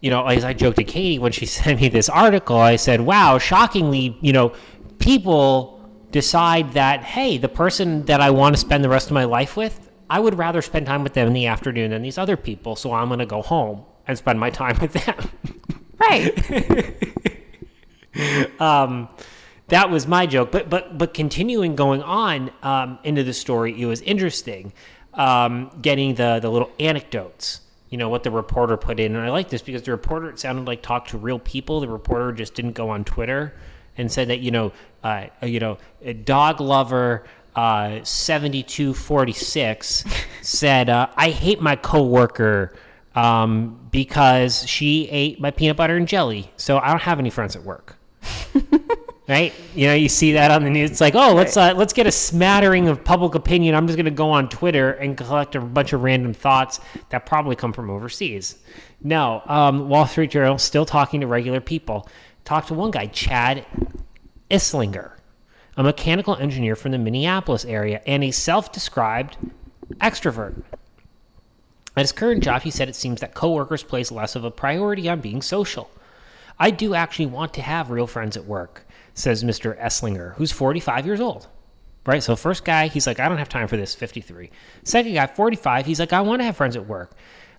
you 0.00 0.10
know, 0.10 0.24
as 0.28 0.44
I 0.44 0.52
joked 0.52 0.76
to 0.76 0.84
Katie 0.84 1.18
when 1.18 1.32
she 1.32 1.46
sent 1.58 1.80
me 1.80 1.88
this 1.88 2.08
article, 2.08 2.58
I 2.58 2.76
said, 2.76 3.00
wow, 3.00 3.38
shockingly, 3.38 4.16
you 4.20 4.32
know, 4.32 4.52
people 5.00 5.80
decide 6.12 6.74
that, 6.74 7.02
hey, 7.02 7.36
the 7.36 7.48
person 7.48 8.04
that 8.04 8.20
I 8.20 8.30
want 8.30 8.54
to 8.54 8.60
spend 8.60 8.84
the 8.84 8.88
rest 8.88 9.08
of 9.08 9.12
my 9.14 9.24
life 9.24 9.56
with, 9.56 9.83
I 10.14 10.20
would 10.20 10.38
rather 10.38 10.62
spend 10.62 10.86
time 10.86 11.02
with 11.02 11.14
them 11.14 11.26
in 11.26 11.32
the 11.32 11.46
afternoon 11.46 11.90
than 11.90 12.02
these 12.02 12.18
other 12.18 12.36
people. 12.36 12.76
So 12.76 12.92
I'm 12.92 13.08
going 13.08 13.18
to 13.18 13.26
go 13.26 13.42
home 13.42 13.84
and 14.06 14.16
spend 14.16 14.38
my 14.38 14.48
time 14.48 14.78
with 14.80 14.92
them. 14.92 15.30
Right. 15.96 16.34
that 19.68 19.90
was 19.90 20.06
my 20.06 20.26
joke. 20.26 20.50
But 20.50 20.68
but 20.68 20.98
but 20.98 21.14
continuing 21.14 21.76
going 21.76 22.02
on 22.02 22.50
um, 22.62 22.98
into 23.04 23.22
the 23.22 23.32
story, 23.32 23.80
it 23.80 23.86
was 23.86 24.00
interesting 24.02 24.72
um, 25.14 25.70
getting 25.80 26.16
the 26.16 26.40
the 26.42 26.50
little 26.50 26.70
anecdotes. 26.78 27.60
You 27.88 27.96
know 27.96 28.08
what 28.08 28.24
the 28.24 28.32
reporter 28.32 28.76
put 28.76 28.98
in, 29.00 29.14
and 29.14 29.24
I 29.24 29.30
like 29.30 29.48
this 29.48 29.62
because 29.62 29.82
the 29.82 29.92
reporter 29.92 30.28
it 30.28 30.38
sounded 30.40 30.66
like 30.66 30.82
talked 30.82 31.10
to 31.10 31.16
real 31.16 31.38
people. 31.38 31.80
The 31.80 31.88
reporter 31.88 32.32
just 32.32 32.54
didn't 32.54 32.72
go 32.72 32.90
on 32.90 33.04
Twitter 33.04 33.54
and 33.96 34.10
said 34.10 34.28
that 34.28 34.40
you 34.40 34.50
know 34.50 34.72
uh, 35.04 35.26
you 35.42 35.60
know 35.60 35.78
a 36.02 36.12
dog 36.12 36.60
lover. 36.60 37.24
Uh, 37.54 38.02
7246 38.02 40.04
said, 40.42 40.88
uh, 40.88 41.06
I 41.16 41.30
hate 41.30 41.60
my 41.60 41.76
coworker 41.76 42.74
um, 43.14 43.86
because 43.92 44.66
she 44.66 45.08
ate 45.08 45.40
my 45.40 45.52
peanut 45.52 45.76
butter 45.76 45.96
and 45.96 46.08
jelly. 46.08 46.50
So 46.56 46.78
I 46.78 46.88
don't 46.88 47.02
have 47.02 47.20
any 47.20 47.30
friends 47.30 47.54
at 47.54 47.62
work 47.62 47.96
right? 49.28 49.52
You 49.74 49.88
know, 49.88 49.94
you 49.94 50.08
see 50.08 50.32
that 50.32 50.50
on 50.50 50.64
the 50.64 50.70
news. 50.70 50.90
It's 50.90 51.00
like, 51.00 51.14
oh, 51.14 51.34
let's 51.34 51.56
uh, 51.56 51.74
let's 51.76 51.92
get 51.92 52.06
a 52.06 52.12
smattering 52.12 52.88
of 52.88 53.04
public 53.04 53.34
opinion. 53.34 53.74
I'm 53.74 53.86
just 53.86 53.96
going 53.96 54.04
to 54.06 54.10
go 54.10 54.30
on 54.30 54.48
Twitter 54.48 54.92
and 54.92 55.16
collect 55.16 55.54
a 55.54 55.60
bunch 55.60 55.92
of 55.92 56.02
random 56.02 56.34
thoughts 56.34 56.80
that 57.10 57.26
probably 57.26 57.56
come 57.56 57.72
from 57.72 57.90
overseas. 57.90 58.56
No, 59.02 59.42
um, 59.46 59.88
Wall 59.88 60.06
Street 60.06 60.30
Journal 60.30 60.58
still 60.58 60.86
talking 60.86 61.20
to 61.20 61.26
regular 61.26 61.60
people. 61.60 62.08
Talked 62.44 62.68
to 62.68 62.74
one 62.74 62.90
guy, 62.90 63.06
Chad 63.06 63.66
Islinger, 64.50 65.12
a 65.76 65.82
mechanical 65.82 66.36
engineer 66.36 66.76
from 66.76 66.92
the 66.92 66.98
Minneapolis 66.98 67.64
area 67.64 68.00
and 68.06 68.22
a 68.22 68.30
self-described 68.30 69.36
extrovert. 70.00 70.62
At 71.96 72.02
his 72.02 72.12
current 72.12 72.42
job, 72.42 72.62
he 72.62 72.70
said 72.70 72.88
it 72.88 72.96
seems 72.96 73.20
that 73.20 73.34
coworkers 73.34 73.82
place 73.82 74.10
less 74.10 74.34
of 74.34 74.44
a 74.44 74.50
priority 74.50 75.08
on 75.08 75.20
being 75.20 75.42
social. 75.42 75.90
I 76.58 76.70
do 76.70 76.94
actually 76.94 77.26
want 77.26 77.54
to 77.54 77.62
have 77.62 77.90
real 77.90 78.06
friends 78.06 78.36
at 78.36 78.46
work, 78.46 78.86
says 79.14 79.44
Mr. 79.44 79.78
Esslinger, 79.80 80.34
who's 80.34 80.52
45 80.52 81.06
years 81.06 81.20
old. 81.20 81.48
Right? 82.06 82.22
So, 82.22 82.36
first 82.36 82.64
guy, 82.64 82.88
he's 82.88 83.06
like, 83.06 83.18
I 83.18 83.28
don't 83.28 83.38
have 83.38 83.48
time 83.48 83.66
for 83.66 83.78
this, 83.78 83.94
53. 83.94 84.50
Second 84.82 85.14
guy, 85.14 85.26
45, 85.26 85.86
he's 85.86 85.98
like, 85.98 86.12
I 86.12 86.20
want 86.20 86.40
to 86.40 86.44
have 86.44 86.56
friends 86.56 86.76
at 86.76 86.86
work. 86.86 87.12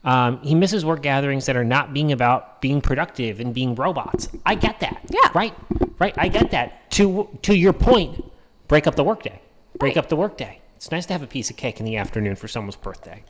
Um, 0.06 0.40
he 0.44 0.54
misses 0.54 0.86
work 0.86 1.02
gatherings 1.02 1.48
that 1.48 1.58
are 1.58 1.64
not 1.64 1.92
being 1.92 2.12
about 2.12 2.62
being 2.62 2.80
productive 2.80 3.40
and 3.40 3.54
being 3.54 3.74
robots. 3.74 4.30
I 4.46 4.54
get 4.54 4.80
that. 4.82 5.02
Yeah. 5.10 5.32
Right? 5.34 5.54
Right? 5.98 6.14
I 6.18 6.28
get 6.28 6.52
that. 6.52 6.92
To, 6.92 7.28
to 7.42 7.56
your 7.56 7.74
point, 7.74 8.24
break 8.68 8.86
up 8.86 8.96
the 8.96 9.04
workday. 9.04 9.42
Break 9.80 9.98
up 9.98 10.08
the 10.08 10.16
workday. 10.16 10.62
It's 10.76 10.92
nice 10.92 11.08
to 11.08 11.14
have 11.14 11.24
a 11.24 11.28
piece 11.28 11.50
of 11.50 11.58
cake 11.58 11.80
in 11.80 11.86
the 11.86 11.98
afternoon 11.98 12.36
for 12.36 12.48
someone's 12.48 12.76
birthday. 12.76 13.24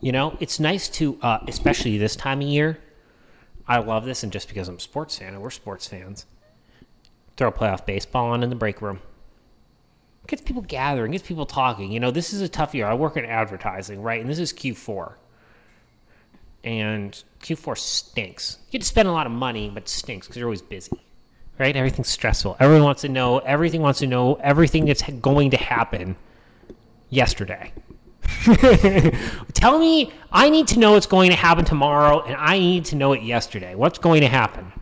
You 0.00 0.12
know, 0.12 0.36
it's 0.38 0.60
nice 0.60 0.88
to, 0.90 1.18
uh, 1.20 1.40
especially 1.48 1.98
this 1.98 2.14
time 2.14 2.40
of 2.40 2.46
year, 2.46 2.78
I 3.66 3.78
love 3.78 4.04
this, 4.04 4.22
and 4.22 4.32
just 4.32 4.48
because 4.48 4.68
I'm 4.68 4.76
a 4.76 4.80
sports 4.80 5.18
fan, 5.18 5.34
and 5.34 5.42
we're 5.42 5.50
sports 5.50 5.86
fans, 5.86 6.26
throw 7.36 7.50
playoff 7.50 7.84
baseball 7.84 8.30
on 8.30 8.42
in 8.42 8.50
the 8.50 8.56
break 8.56 8.80
room. 8.80 9.00
Gets 10.28 10.42
people 10.42 10.62
gathering, 10.62 11.12
gets 11.12 11.26
people 11.26 11.46
talking. 11.46 11.90
You 11.90 12.00
know, 12.00 12.10
this 12.10 12.32
is 12.32 12.40
a 12.40 12.48
tough 12.48 12.74
year. 12.74 12.86
I 12.86 12.94
work 12.94 13.16
in 13.16 13.24
advertising, 13.24 14.02
right? 14.02 14.20
And 14.20 14.30
this 14.30 14.38
is 14.38 14.52
Q4. 14.52 15.14
And 16.64 17.22
Q4 17.40 17.78
stinks. 17.78 18.58
You 18.66 18.72
get 18.72 18.82
to 18.82 18.86
spend 18.86 19.08
a 19.08 19.12
lot 19.12 19.26
of 19.26 19.32
money, 19.32 19.70
but 19.72 19.84
it 19.84 19.88
stinks 19.88 20.26
because 20.26 20.38
you're 20.38 20.48
always 20.48 20.62
busy, 20.62 21.00
right? 21.58 21.74
Everything's 21.74 22.08
stressful. 22.08 22.56
Everyone 22.58 22.84
wants 22.84 23.02
to 23.02 23.08
know, 23.08 23.38
everything 23.38 23.80
wants 23.80 24.00
to 24.00 24.06
know 24.06 24.34
everything 24.36 24.84
that's 24.84 25.02
going 25.02 25.50
to 25.50 25.56
happen 25.56 26.16
yesterday. 27.10 27.72
Tell 29.54 29.78
me, 29.78 30.12
I 30.32 30.50
need 30.50 30.68
to 30.68 30.78
know 30.78 30.92
what's 30.92 31.06
going 31.06 31.30
to 31.30 31.36
happen 31.36 31.64
tomorrow, 31.64 32.20
and 32.22 32.36
I 32.36 32.58
need 32.58 32.84
to 32.86 32.96
know 32.96 33.12
it 33.12 33.22
yesterday. 33.22 33.74
What's 33.74 33.98
going 33.98 34.20
to 34.20 34.28
happen? 34.28 34.72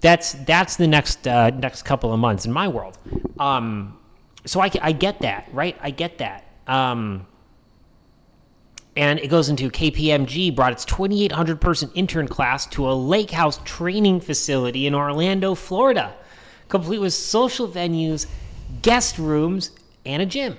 That's 0.00 0.32
that's 0.32 0.76
the 0.76 0.86
next 0.86 1.26
uh, 1.26 1.50
next 1.50 1.82
couple 1.82 2.12
of 2.12 2.18
months 2.18 2.44
in 2.44 2.52
my 2.52 2.68
world. 2.68 2.98
Um, 3.38 3.98
so 4.44 4.60
I, 4.60 4.70
I 4.80 4.92
get 4.92 5.20
that, 5.20 5.48
right? 5.52 5.76
I 5.80 5.90
get 5.90 6.18
that. 6.18 6.44
Um, 6.66 7.26
and 8.96 9.18
it 9.18 9.28
goes 9.28 9.48
into 9.48 9.70
KPMG 9.70 10.54
brought 10.54 10.72
its 10.72 10.84
2,800 10.84 11.60
person 11.60 11.90
intern 11.94 12.28
class 12.28 12.66
to 12.66 12.90
a 12.90 12.92
lake 12.92 13.30
house 13.30 13.58
training 13.64 14.20
facility 14.20 14.86
in 14.86 14.94
Orlando, 14.94 15.54
Florida, 15.54 16.14
complete 16.68 16.98
with 16.98 17.14
social 17.14 17.68
venues, 17.68 18.26
guest 18.82 19.18
rooms, 19.18 19.70
and 20.04 20.20
a 20.20 20.26
gym. 20.26 20.58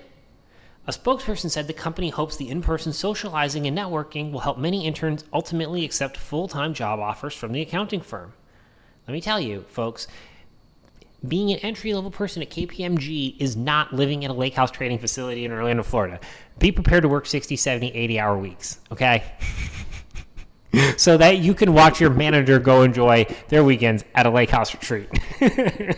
A 0.85 0.91
spokesperson 0.91 1.49
said 1.49 1.67
the 1.67 1.73
company 1.73 2.09
hopes 2.09 2.35
the 2.35 2.49
in 2.49 2.61
person 2.61 2.91
socializing 2.91 3.65
and 3.67 3.77
networking 3.77 4.31
will 4.31 4.41
help 4.41 4.57
many 4.57 4.85
interns 4.85 5.23
ultimately 5.31 5.85
accept 5.85 6.17
full 6.17 6.47
time 6.47 6.73
job 6.73 6.99
offers 6.99 7.33
from 7.33 7.53
the 7.53 7.61
accounting 7.61 8.01
firm. 8.01 8.33
Let 9.07 9.13
me 9.13 9.21
tell 9.21 9.39
you, 9.39 9.61
folks, 9.69 10.07
being 11.27 11.51
an 11.51 11.59
entry 11.59 11.93
level 11.93 12.11
person 12.11 12.41
at 12.41 12.49
KPMG 12.49 13.35
is 13.39 13.55
not 13.55 13.93
living 13.93 14.25
at 14.25 14.31
a 14.31 14.33
lake 14.33 14.53
house 14.53 14.71
training 14.71 14.99
facility 14.99 15.45
in 15.45 15.51
Orlando, 15.51 15.83
Florida. 15.83 16.19
Be 16.59 16.71
prepared 16.71 17.03
to 17.03 17.09
work 17.09 17.25
60, 17.25 17.55
70, 17.55 17.93
80 17.93 18.19
hour 18.19 18.37
weeks, 18.37 18.79
okay? 18.91 19.23
so 20.97 21.17
that 21.17 21.37
you 21.37 21.53
can 21.53 21.73
watch 21.73 22.01
your 22.01 22.09
manager 22.09 22.59
go 22.59 22.81
enjoy 22.81 23.25
their 23.47 23.63
weekends 23.63 24.03
at 24.15 24.25
a 24.25 24.29
lake 24.29 24.49
house 24.49 24.73
retreat. 24.73 25.09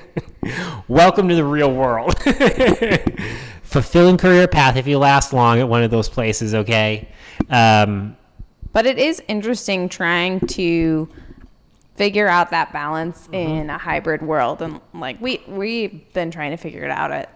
Welcome 0.87 1.27
to 1.29 1.35
the 1.35 1.45
real 1.45 1.73
world. 1.73 2.15
Fulfilling 3.63 4.17
career 4.17 4.47
path 4.47 4.75
if 4.75 4.85
you 4.85 4.99
last 4.99 5.33
long 5.33 5.59
at 5.59 5.67
one 5.67 5.81
of 5.81 5.91
those 5.91 6.07
places, 6.07 6.53
okay? 6.53 7.09
Um, 7.49 8.15
But 8.73 8.85
it 8.85 8.99
is 8.99 9.23
interesting 9.27 9.89
trying 9.89 10.39
to 10.41 11.09
figure 11.95 12.27
out 12.27 12.51
that 12.51 12.71
balance 12.73 13.23
Mm-hmm. 13.27 13.33
in 13.33 13.69
a 13.69 13.77
hybrid 13.77 14.21
world. 14.21 14.61
And 14.61 14.81
like 14.93 15.19
we 15.21 15.41
we've 15.47 16.11
been 16.13 16.31
trying 16.31 16.51
to 16.51 16.57
figure 16.57 16.83
it 16.83 16.91
out 16.91 17.11
at 17.11 17.31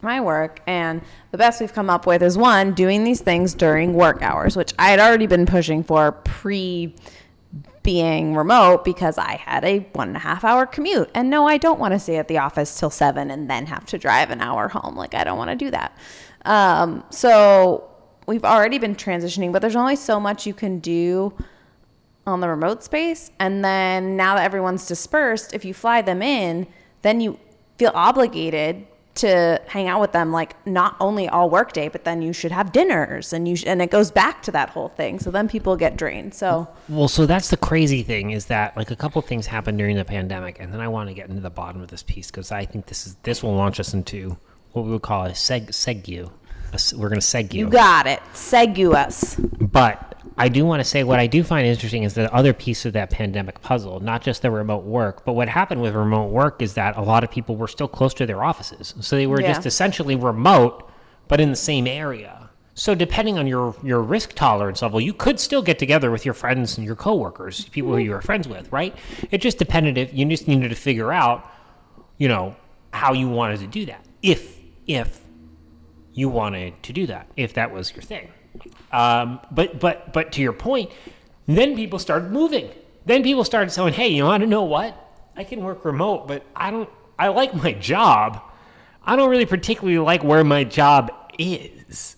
my 0.00 0.20
work. 0.20 0.60
And 0.66 1.00
the 1.30 1.38
best 1.38 1.60
we've 1.60 1.72
come 1.72 1.88
up 1.90 2.06
with 2.06 2.22
is 2.22 2.36
one 2.36 2.74
doing 2.74 3.04
these 3.04 3.20
things 3.20 3.54
during 3.54 3.94
work 3.94 4.22
hours 4.22 4.56
which 4.56 4.72
i 4.78 4.90
had 4.90 5.00
already 5.00 5.26
been 5.26 5.46
pushing 5.46 5.82
for 5.82 6.12
pre 6.12 6.94
being 7.82 8.34
remote 8.34 8.84
because 8.84 9.18
i 9.18 9.36
had 9.36 9.62
a 9.64 9.80
one 9.92 10.08
and 10.08 10.16
a 10.16 10.20
half 10.20 10.44
hour 10.44 10.64
commute. 10.66 11.10
And 11.14 11.28
no 11.30 11.46
i 11.46 11.56
don't 11.58 11.78
want 11.80 11.92
to 11.94 11.98
stay 11.98 12.16
at 12.16 12.28
the 12.28 12.38
office 12.38 12.78
till 12.78 12.90
seven 12.90 13.30
and 13.30 13.50
then 13.50 13.66
have 13.66 13.84
to 13.86 13.98
drive 13.98 14.30
an 14.30 14.40
hour 14.40 14.68
home. 14.68 14.94
Like 14.96 15.14
i 15.14 15.24
don't 15.24 15.38
want 15.38 15.50
to 15.50 15.56
do 15.56 15.70
that. 15.70 15.96
Um, 16.44 17.02
so 17.10 17.88
we've 18.26 18.44
already 18.44 18.78
been 18.78 18.94
transitioning 18.94 19.52
but 19.52 19.60
there's 19.62 19.76
only 19.76 19.96
so 19.96 20.18
much 20.20 20.46
you 20.46 20.54
can 20.54 20.78
do 20.80 21.32
on 22.26 22.40
the 22.40 22.48
remote 22.48 22.82
space. 22.82 23.30
And 23.38 23.64
then 23.64 24.16
now 24.16 24.36
that 24.36 24.44
everyone's 24.44 24.86
dispersed, 24.86 25.54
if 25.54 25.64
you 25.64 25.74
fly 25.74 26.02
them 26.02 26.22
in, 26.22 26.66
then 27.02 27.20
you 27.20 27.38
feel 27.78 27.92
obligated 27.94 28.86
to 29.16 29.60
hang 29.68 29.86
out 29.86 30.00
with 30.00 30.12
them 30.12 30.32
like 30.32 30.54
not 30.66 30.96
only 30.98 31.28
all 31.28 31.48
workday, 31.48 31.88
but 31.88 32.04
then 32.04 32.20
you 32.20 32.32
should 32.32 32.50
have 32.50 32.72
dinners 32.72 33.32
and 33.32 33.46
you 33.46 33.54
sh- 33.54 33.64
and 33.66 33.80
it 33.80 33.90
goes 33.90 34.10
back 34.10 34.42
to 34.42 34.50
that 34.50 34.70
whole 34.70 34.88
thing. 34.88 35.20
So 35.20 35.30
then 35.30 35.48
people 35.48 35.76
get 35.76 35.96
drained. 35.96 36.34
So 36.34 36.66
Well, 36.88 37.08
so 37.08 37.24
that's 37.24 37.48
the 37.48 37.56
crazy 37.56 38.02
thing 38.02 38.32
is 38.32 38.46
that 38.46 38.76
like 38.76 38.90
a 38.90 38.96
couple 38.96 39.22
things 39.22 39.46
happened 39.46 39.78
during 39.78 39.96
the 39.96 40.04
pandemic, 40.04 40.58
and 40.58 40.72
then 40.72 40.80
I 40.80 40.88
want 40.88 41.08
to 41.10 41.14
get 41.14 41.28
into 41.28 41.40
the 41.40 41.50
bottom 41.50 41.80
of 41.80 41.88
this 41.88 42.02
piece 42.02 42.30
because 42.30 42.50
I 42.50 42.64
think 42.64 42.86
this 42.86 43.06
is 43.06 43.14
this 43.22 43.42
will 43.42 43.54
launch 43.54 43.78
us 43.78 43.94
into 43.94 44.36
what 44.72 44.84
we 44.84 44.90
would 44.90 45.02
call 45.02 45.26
a 45.26 45.30
seg 45.30 45.68
segue. 45.68 46.28
We're 46.92 47.08
going 47.08 47.20
to 47.20 47.26
segue. 47.26 47.52
you 47.54 47.68
got 47.68 48.06
it. 48.06 48.20
Segu 48.32 48.92
us. 48.92 49.36
But 49.36 50.14
I 50.36 50.48
do 50.48 50.64
want 50.64 50.80
to 50.80 50.84
say 50.84 51.04
what 51.04 51.20
I 51.20 51.26
do 51.26 51.44
find 51.44 51.66
interesting 51.66 52.02
is 52.02 52.14
the 52.14 52.32
other 52.34 52.52
piece 52.52 52.84
of 52.84 52.92
that 52.94 53.10
pandemic 53.10 53.60
puzzle, 53.60 54.00
not 54.00 54.22
just 54.22 54.42
the 54.42 54.50
remote 54.50 54.84
work, 54.84 55.24
but 55.24 55.34
what 55.34 55.48
happened 55.48 55.80
with 55.80 55.94
remote 55.94 56.30
work 56.30 56.60
is 56.60 56.74
that 56.74 56.96
a 56.96 57.02
lot 57.02 57.22
of 57.22 57.30
people 57.30 57.56
were 57.56 57.68
still 57.68 57.88
close 57.88 58.14
to 58.14 58.26
their 58.26 58.42
offices. 58.42 58.94
So 59.00 59.16
they 59.16 59.26
were 59.26 59.40
Yeah. 59.40 59.52
just 59.52 59.66
essentially 59.66 60.16
remote, 60.16 60.90
but 61.28 61.40
in 61.40 61.50
the 61.50 61.56
same 61.56 61.86
area. 61.86 62.50
So 62.74 62.96
depending 62.96 63.38
on 63.38 63.46
your, 63.46 63.76
your 63.84 64.02
risk 64.02 64.34
tolerance 64.34 64.82
level, 64.82 65.00
you 65.00 65.12
could 65.12 65.38
still 65.38 65.62
get 65.62 65.78
together 65.78 66.10
with 66.10 66.24
your 66.24 66.34
friends 66.34 66.76
and 66.76 66.84
your 66.84 66.96
coworkers, 66.96 67.68
people 67.68 67.90
who 67.90 67.98
mm-hmm. 67.98 68.06
you 68.06 68.10
were 68.10 68.20
friends 68.20 68.48
with, 68.48 68.72
right? 68.72 68.96
It 69.30 69.38
just 69.38 69.58
depended 69.58 69.96
if 69.96 70.12
you 70.12 70.24
just 70.26 70.48
needed 70.48 70.70
to 70.70 70.74
figure 70.74 71.12
out, 71.12 71.48
you 72.18 72.26
know, 72.26 72.56
how 72.92 73.12
you 73.12 73.28
wanted 73.28 73.60
to 73.60 73.68
do 73.68 73.86
that. 73.86 74.04
If 74.22 74.60
if 74.86 75.23
you 76.14 76.28
wanted 76.28 76.82
to 76.84 76.92
do 76.92 77.06
that, 77.06 77.26
if 77.36 77.54
that 77.54 77.72
was 77.72 77.92
your 77.92 78.02
thing. 78.02 78.28
Um, 78.92 79.40
but 79.50 79.80
but 79.80 80.12
but 80.12 80.32
to 80.32 80.40
your 80.40 80.52
point, 80.52 80.90
then 81.46 81.74
people 81.74 81.98
started 81.98 82.30
moving. 82.30 82.70
Then 83.04 83.22
people 83.22 83.44
started 83.44 83.70
saying, 83.70 83.94
"Hey, 83.94 84.08
you 84.08 84.22
know, 84.22 84.30
I 84.30 84.38
don't 84.38 84.48
know 84.48 84.62
what? 84.62 84.96
I 85.36 85.44
can 85.44 85.62
work 85.62 85.84
remote, 85.84 86.28
but 86.28 86.44
I 86.54 86.70
don't. 86.70 86.88
I 87.18 87.28
like 87.28 87.54
my 87.54 87.72
job. 87.72 88.40
I 89.04 89.16
don't 89.16 89.28
really 89.28 89.46
particularly 89.46 89.98
like 89.98 90.22
where 90.22 90.44
my 90.44 90.64
job 90.64 91.10
is." 91.38 92.16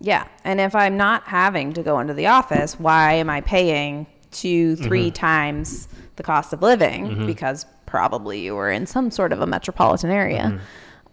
Yeah. 0.00 0.26
And 0.44 0.60
if 0.60 0.74
I'm 0.74 0.96
not 0.96 1.24
having 1.24 1.72
to 1.74 1.82
go 1.82 1.98
into 2.00 2.14
the 2.14 2.26
office, 2.26 2.78
why 2.78 3.14
am 3.14 3.30
I 3.30 3.40
paying 3.40 4.06
two, 4.30 4.76
3 4.76 5.06
mm-hmm. 5.06 5.12
times 5.14 5.88
the 6.16 6.22
cost 6.22 6.52
of 6.52 6.62
living? 6.62 7.08
Mm-hmm. 7.08 7.26
Because 7.26 7.64
probably 7.86 8.40
you 8.40 8.54
were 8.54 8.70
in 8.70 8.86
some 8.86 9.10
sort 9.10 9.32
of 9.32 9.40
a 9.40 9.46
metropolitan 9.46 10.10
area. 10.10 10.42
Mm-hmm. 10.42 10.58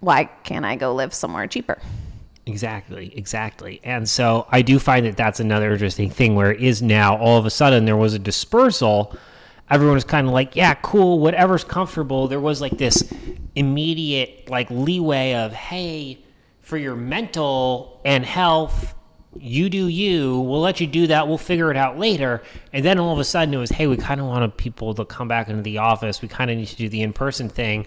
Why 0.03 0.25
can't 0.25 0.65
I 0.65 0.75
go 0.75 0.93
live 0.93 1.13
somewhere 1.13 1.47
cheaper? 1.47 1.79
Exactly, 2.45 3.13
exactly. 3.15 3.79
And 3.85 4.07
so 4.09 4.45
I 4.49 4.61
do 4.61 4.77
find 4.77 5.05
that 5.05 5.15
that's 5.15 5.39
another 5.39 5.71
interesting 5.71 6.09
thing 6.09 6.35
where 6.35 6.51
it 6.51 6.61
is 6.61 6.81
now 6.81 7.15
all 7.15 7.37
of 7.37 7.45
a 7.45 7.49
sudden 7.49 7.85
there 7.85 7.95
was 7.95 8.13
a 8.13 8.19
dispersal. 8.19 9.15
Everyone 9.69 9.95
was 9.95 10.03
kind 10.03 10.27
of 10.27 10.33
like, 10.33 10.57
yeah, 10.57 10.73
cool, 10.73 11.19
whatever's 11.19 11.63
comfortable. 11.63 12.27
There 12.27 12.41
was 12.41 12.59
like 12.59 12.77
this 12.77 13.01
immediate 13.55 14.49
like 14.49 14.69
leeway 14.69 15.35
of, 15.35 15.53
hey, 15.53 16.19
for 16.59 16.75
your 16.75 16.95
mental 16.95 18.01
and 18.03 18.25
health, 18.25 18.93
you 19.39 19.69
do 19.69 19.87
you. 19.87 20.39
We'll 20.39 20.61
let 20.61 20.79
you 20.79 20.87
do 20.87 21.07
that. 21.07 21.27
We'll 21.27 21.37
figure 21.37 21.71
it 21.71 21.77
out 21.77 21.97
later. 21.97 22.43
And 22.71 22.83
then 22.85 22.99
all 22.99 23.13
of 23.13 23.19
a 23.19 23.23
sudden 23.23 23.53
it 23.53 23.57
was, 23.57 23.71
hey, 23.71 23.87
we 23.87 23.97
kind 23.97 24.21
of 24.21 24.27
want 24.27 24.57
people 24.57 24.93
to 24.93 25.05
come 25.05 25.27
back 25.27 25.49
into 25.49 25.61
the 25.61 25.79
office. 25.79 26.21
We 26.21 26.27
kind 26.27 26.51
of 26.51 26.57
need 26.57 26.67
to 26.67 26.75
do 26.75 26.89
the 26.89 27.01
in 27.01 27.13
person 27.13 27.49
thing. 27.49 27.85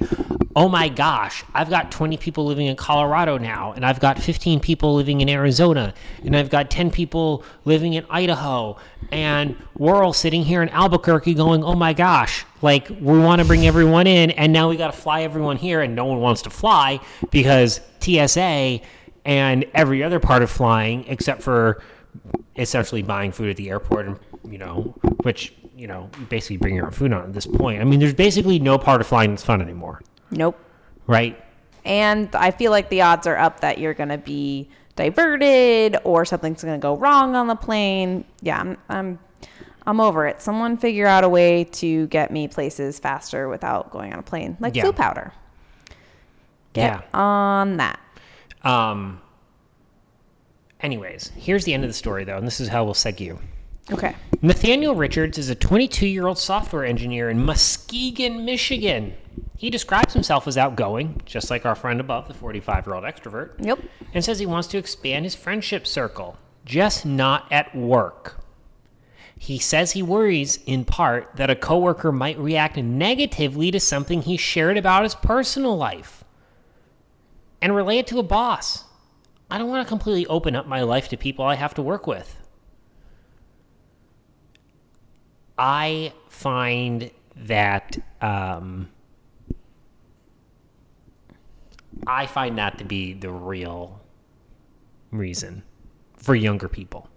Oh 0.55 0.71
my 0.71 0.89
gosh, 0.89 1.45
I've 1.53 1.69
got 1.69 1.93
20 1.93 2.17
people 2.17 2.47
living 2.47 2.67
in 2.67 2.77
Colorado 2.77 3.37
now, 3.37 3.73
and 3.73 3.85
I've 3.85 4.01
got 4.01 4.19
15 4.19 4.59
people 4.61 4.95
living 4.95 5.21
in 5.21 5.29
Arizona, 5.29 5.93
and 6.25 6.35
I've 6.35 6.49
got 6.49 6.71
10 6.71 6.91
people 6.91 7.45
living 7.67 7.93
in 7.93 8.07
Idaho. 8.09 8.79
And 9.13 9.55
we're 9.77 10.03
all 10.03 10.15
sitting 10.15 10.45
here 10.45 10.63
in 10.63 10.71
Albuquerque 10.71 11.35
going, 11.35 11.63
oh 11.63 11.75
my 11.75 11.93
gosh, 11.93 12.47
like 12.63 12.89
we 12.89 13.19
want 13.19 13.43
to 13.43 13.47
bring 13.47 13.67
everyone 13.67 14.07
in, 14.07 14.31
and 14.31 14.51
now 14.51 14.71
we 14.71 14.79
got 14.79 14.93
to 14.93 14.99
fly 14.99 15.23
everyone 15.23 15.59
here, 15.59 15.83
and 15.83 15.95
no 15.95 16.07
one 16.07 16.21
wants 16.21 16.41
to 16.43 16.51
fly 16.51 17.01
because 17.31 17.83
TSA 18.01 18.81
and 19.27 19.67
every 19.75 20.03
other 20.03 20.19
part 20.21 20.43
of 20.43 20.51
flying, 20.51 21.05
except 21.09 21.43
for 21.43 21.83
essentially 22.57 23.03
buying 23.03 23.33
food 23.33 23.51
at 23.51 23.57
the 23.57 23.69
airport, 23.69 24.07
and 24.07 24.19
you 24.49 24.57
know, 24.57 24.95
which 25.23 25.53
you 25.77 25.87
know, 25.87 26.09
you 26.19 26.25
basically 26.27 26.57
bring 26.57 26.75
your 26.75 26.87
own 26.87 26.91
food 26.93 27.13
on 27.13 27.23
at 27.25 27.33
this 27.35 27.47
point. 27.47 27.83
I 27.83 27.85
mean, 27.85 28.01
there's 28.01 28.15
basically 28.15 28.59
no 28.59 28.79
part 28.79 29.03
of 29.03 29.07
flying 29.07 29.31
that's 29.31 29.45
fun 29.45 29.61
anymore, 29.61 30.01
Nope. 30.31 30.59
right? 31.07 31.39
And 31.85 32.35
I 32.35 32.51
feel 32.51 32.71
like 32.71 32.89
the 32.89 33.03
odds 33.03 33.27
are 33.27 33.37
up 33.37 33.61
that 33.61 33.77
you're 33.79 33.93
going 33.93 34.09
to 34.09 34.17
be 34.19 34.71
diverted 34.97 35.99
or 36.05 36.25
something's 36.25 36.65
going 36.65 36.81
to 36.81 36.83
go 36.83 36.97
wrong 36.97 37.37
on 37.37 37.47
the 37.47 37.55
plane. 37.55 38.25
Yeah, 38.41 38.59
I'm, 38.59 38.79
I'm 38.89 39.19
I'm 39.87 40.01
over 40.01 40.27
it. 40.27 40.41
Someone 40.41 40.79
figure 40.79 41.07
out 41.07 41.23
a 41.25 41.29
way 41.29 41.65
to 41.65 42.07
get 42.07 42.31
me 42.31 42.49
places 42.49 42.99
faster 42.99 43.47
without 43.49 43.91
going 43.91 44.13
on 44.15 44.19
a 44.19 44.23
plane, 44.23 44.57
like 44.61 44.75
Yeah. 44.75 44.85
Floo 44.85 44.97
powder. 44.97 45.33
Get 46.73 46.93
Yeah. 46.93 47.03
on 47.19 47.77
that. 47.77 48.01
Um. 48.67 49.21
Anyways, 50.81 51.33
here's 51.37 51.65
the 51.65 51.73
end 51.73 51.85
of 51.85 51.91
the 51.91 51.95
story, 51.95 52.25
though, 52.25 52.37
and 52.37 52.47
this 52.47 52.61
is 52.61 52.69
how 52.69 52.85
we'll 52.85 52.95
seg 52.95 53.19
you. 53.19 53.39
Okay. 53.91 54.15
Nathaniel 54.43 54.95
Richards 54.95 55.39
is 55.39 55.49
a 55.49 55.55
22 55.55 56.07
year 56.07 56.27
old 56.27 56.39
software 56.39 56.85
engineer 56.85 57.31
in 57.31 57.45
Muskegon, 57.45 58.45
Michigan. 58.45 59.15
He 59.57 59.71
describes 59.71 60.13
himself 60.13 60.47
as 60.47 60.59
outgoing, 60.59 61.23
just 61.25 61.51
like 61.51 61.65
our 61.65 61.75
friend 61.75 61.99
above, 62.01 62.29
the 62.29 62.35
45 62.35 62.87
year 62.87 62.95
old 62.95 63.05
extrovert, 63.05 63.53
Yep. 63.65 63.79
and 64.13 64.25
says 64.25 64.39
he 64.39 64.47
wants 64.47 64.69
to 64.69 64.79
expand 64.79 65.25
his 65.25 65.35
friendship 65.35 65.87
circle, 65.87 66.37
just 66.65 67.07
not 67.07 67.51
at 67.51 67.75
work. 67.75 68.45
He 69.39 69.59
says 69.59 69.93
he 69.93 70.03
worries, 70.03 70.59
in 70.67 70.85
part, 70.85 71.31
that 71.37 71.51
a 71.51 71.55
coworker 71.57 72.11
might 72.11 72.39
react 72.39 72.77
negatively 72.77 73.71
to 73.71 73.81
something 73.81 74.23
he 74.23 74.37
shared 74.37 74.77
about 74.77 75.05
his 75.05 75.15
personal 75.15 75.77
life 75.77 76.25
and 77.67 77.75
relay 77.75 77.99
it 77.99 78.07
to 78.07 78.21
a 78.21 78.23
boss. 78.23 78.85
I 79.51 79.59
don't 79.59 79.69
want 79.69 79.85
to 79.85 79.89
completely 79.89 80.25
open 80.29 80.55
up 80.55 80.69
my 80.69 80.83
life 80.83 81.09
to 81.09 81.17
people 81.17 81.45
I 81.45 81.57
have 81.57 81.75
to 81.75 81.83
work 81.83 82.07
with. 82.07 82.37
I 85.59 86.13
find 86.29 87.11
that 87.35 87.99
um, 88.21 88.89
I 92.07 92.27
find 92.27 92.57
that 92.59 92.79
to 92.79 92.85
be 92.85 93.15
the 93.15 93.31
real 93.31 94.01
reason 95.11 95.65
for 96.17 96.37
younger 96.37 96.69
people. 96.69 97.09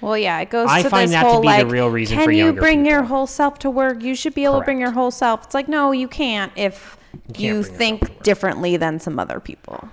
Well, 0.00 0.18
yeah, 0.18 0.40
it 0.40 0.50
goes 0.50 0.66
I 0.68 0.82
to 0.82 0.90
find 0.90 1.10
this 1.10 1.12
that 1.12 1.22
to 1.22 1.28
whole 1.28 1.42
be 1.42 1.56
the 1.58 1.66
real 1.66 1.90
reason 1.90 2.16
can 2.16 2.24
for 2.24 2.32
you 2.32 2.46
younger 2.46 2.60
bring 2.60 2.84
your 2.84 3.04
whole 3.04 3.28
self 3.28 3.60
to 3.60 3.70
work? 3.70 4.02
You 4.02 4.16
should 4.16 4.34
be 4.34 4.42
able 4.42 4.58
to 4.58 4.64
bring 4.64 4.80
your 4.80 4.90
whole 4.90 5.12
self. 5.12 5.44
It's 5.44 5.54
like, 5.54 5.68
no, 5.68 5.92
you 5.92 6.08
can't 6.08 6.50
if 6.56 6.96
you, 7.12 7.32
bring 7.32 7.56
yourself 7.56 7.72
to 7.72 7.78
think 7.78 8.22
differently 8.22 8.76
than 8.76 8.98
some 8.98 9.18
other 9.18 9.40
people. 9.40 9.88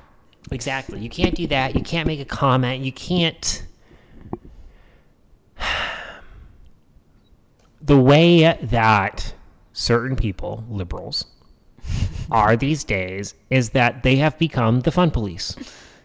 Exactly. 0.51 0.99
You 0.99 1.09
can't 1.09 1.35
do 1.35 1.47
that. 1.47 1.75
You 1.75 1.81
can't 1.81 2.07
make 2.07 2.19
a 2.19 2.25
comment. 2.25 2.83
You 2.83 2.91
can't. 2.91 3.65
The 7.79 7.97
way 7.97 8.57
that 8.63 9.33
certain 9.71 10.17
people, 10.17 10.65
liberals, 10.69 11.23
are 12.31 12.57
these 12.57 12.83
days 12.83 13.33
is 13.49 13.69
that 13.69 14.03
they 14.03 14.17
have 14.17 14.37
become 14.37 14.81
the 14.81 14.91
fun 14.91 15.09
police. 15.09 15.55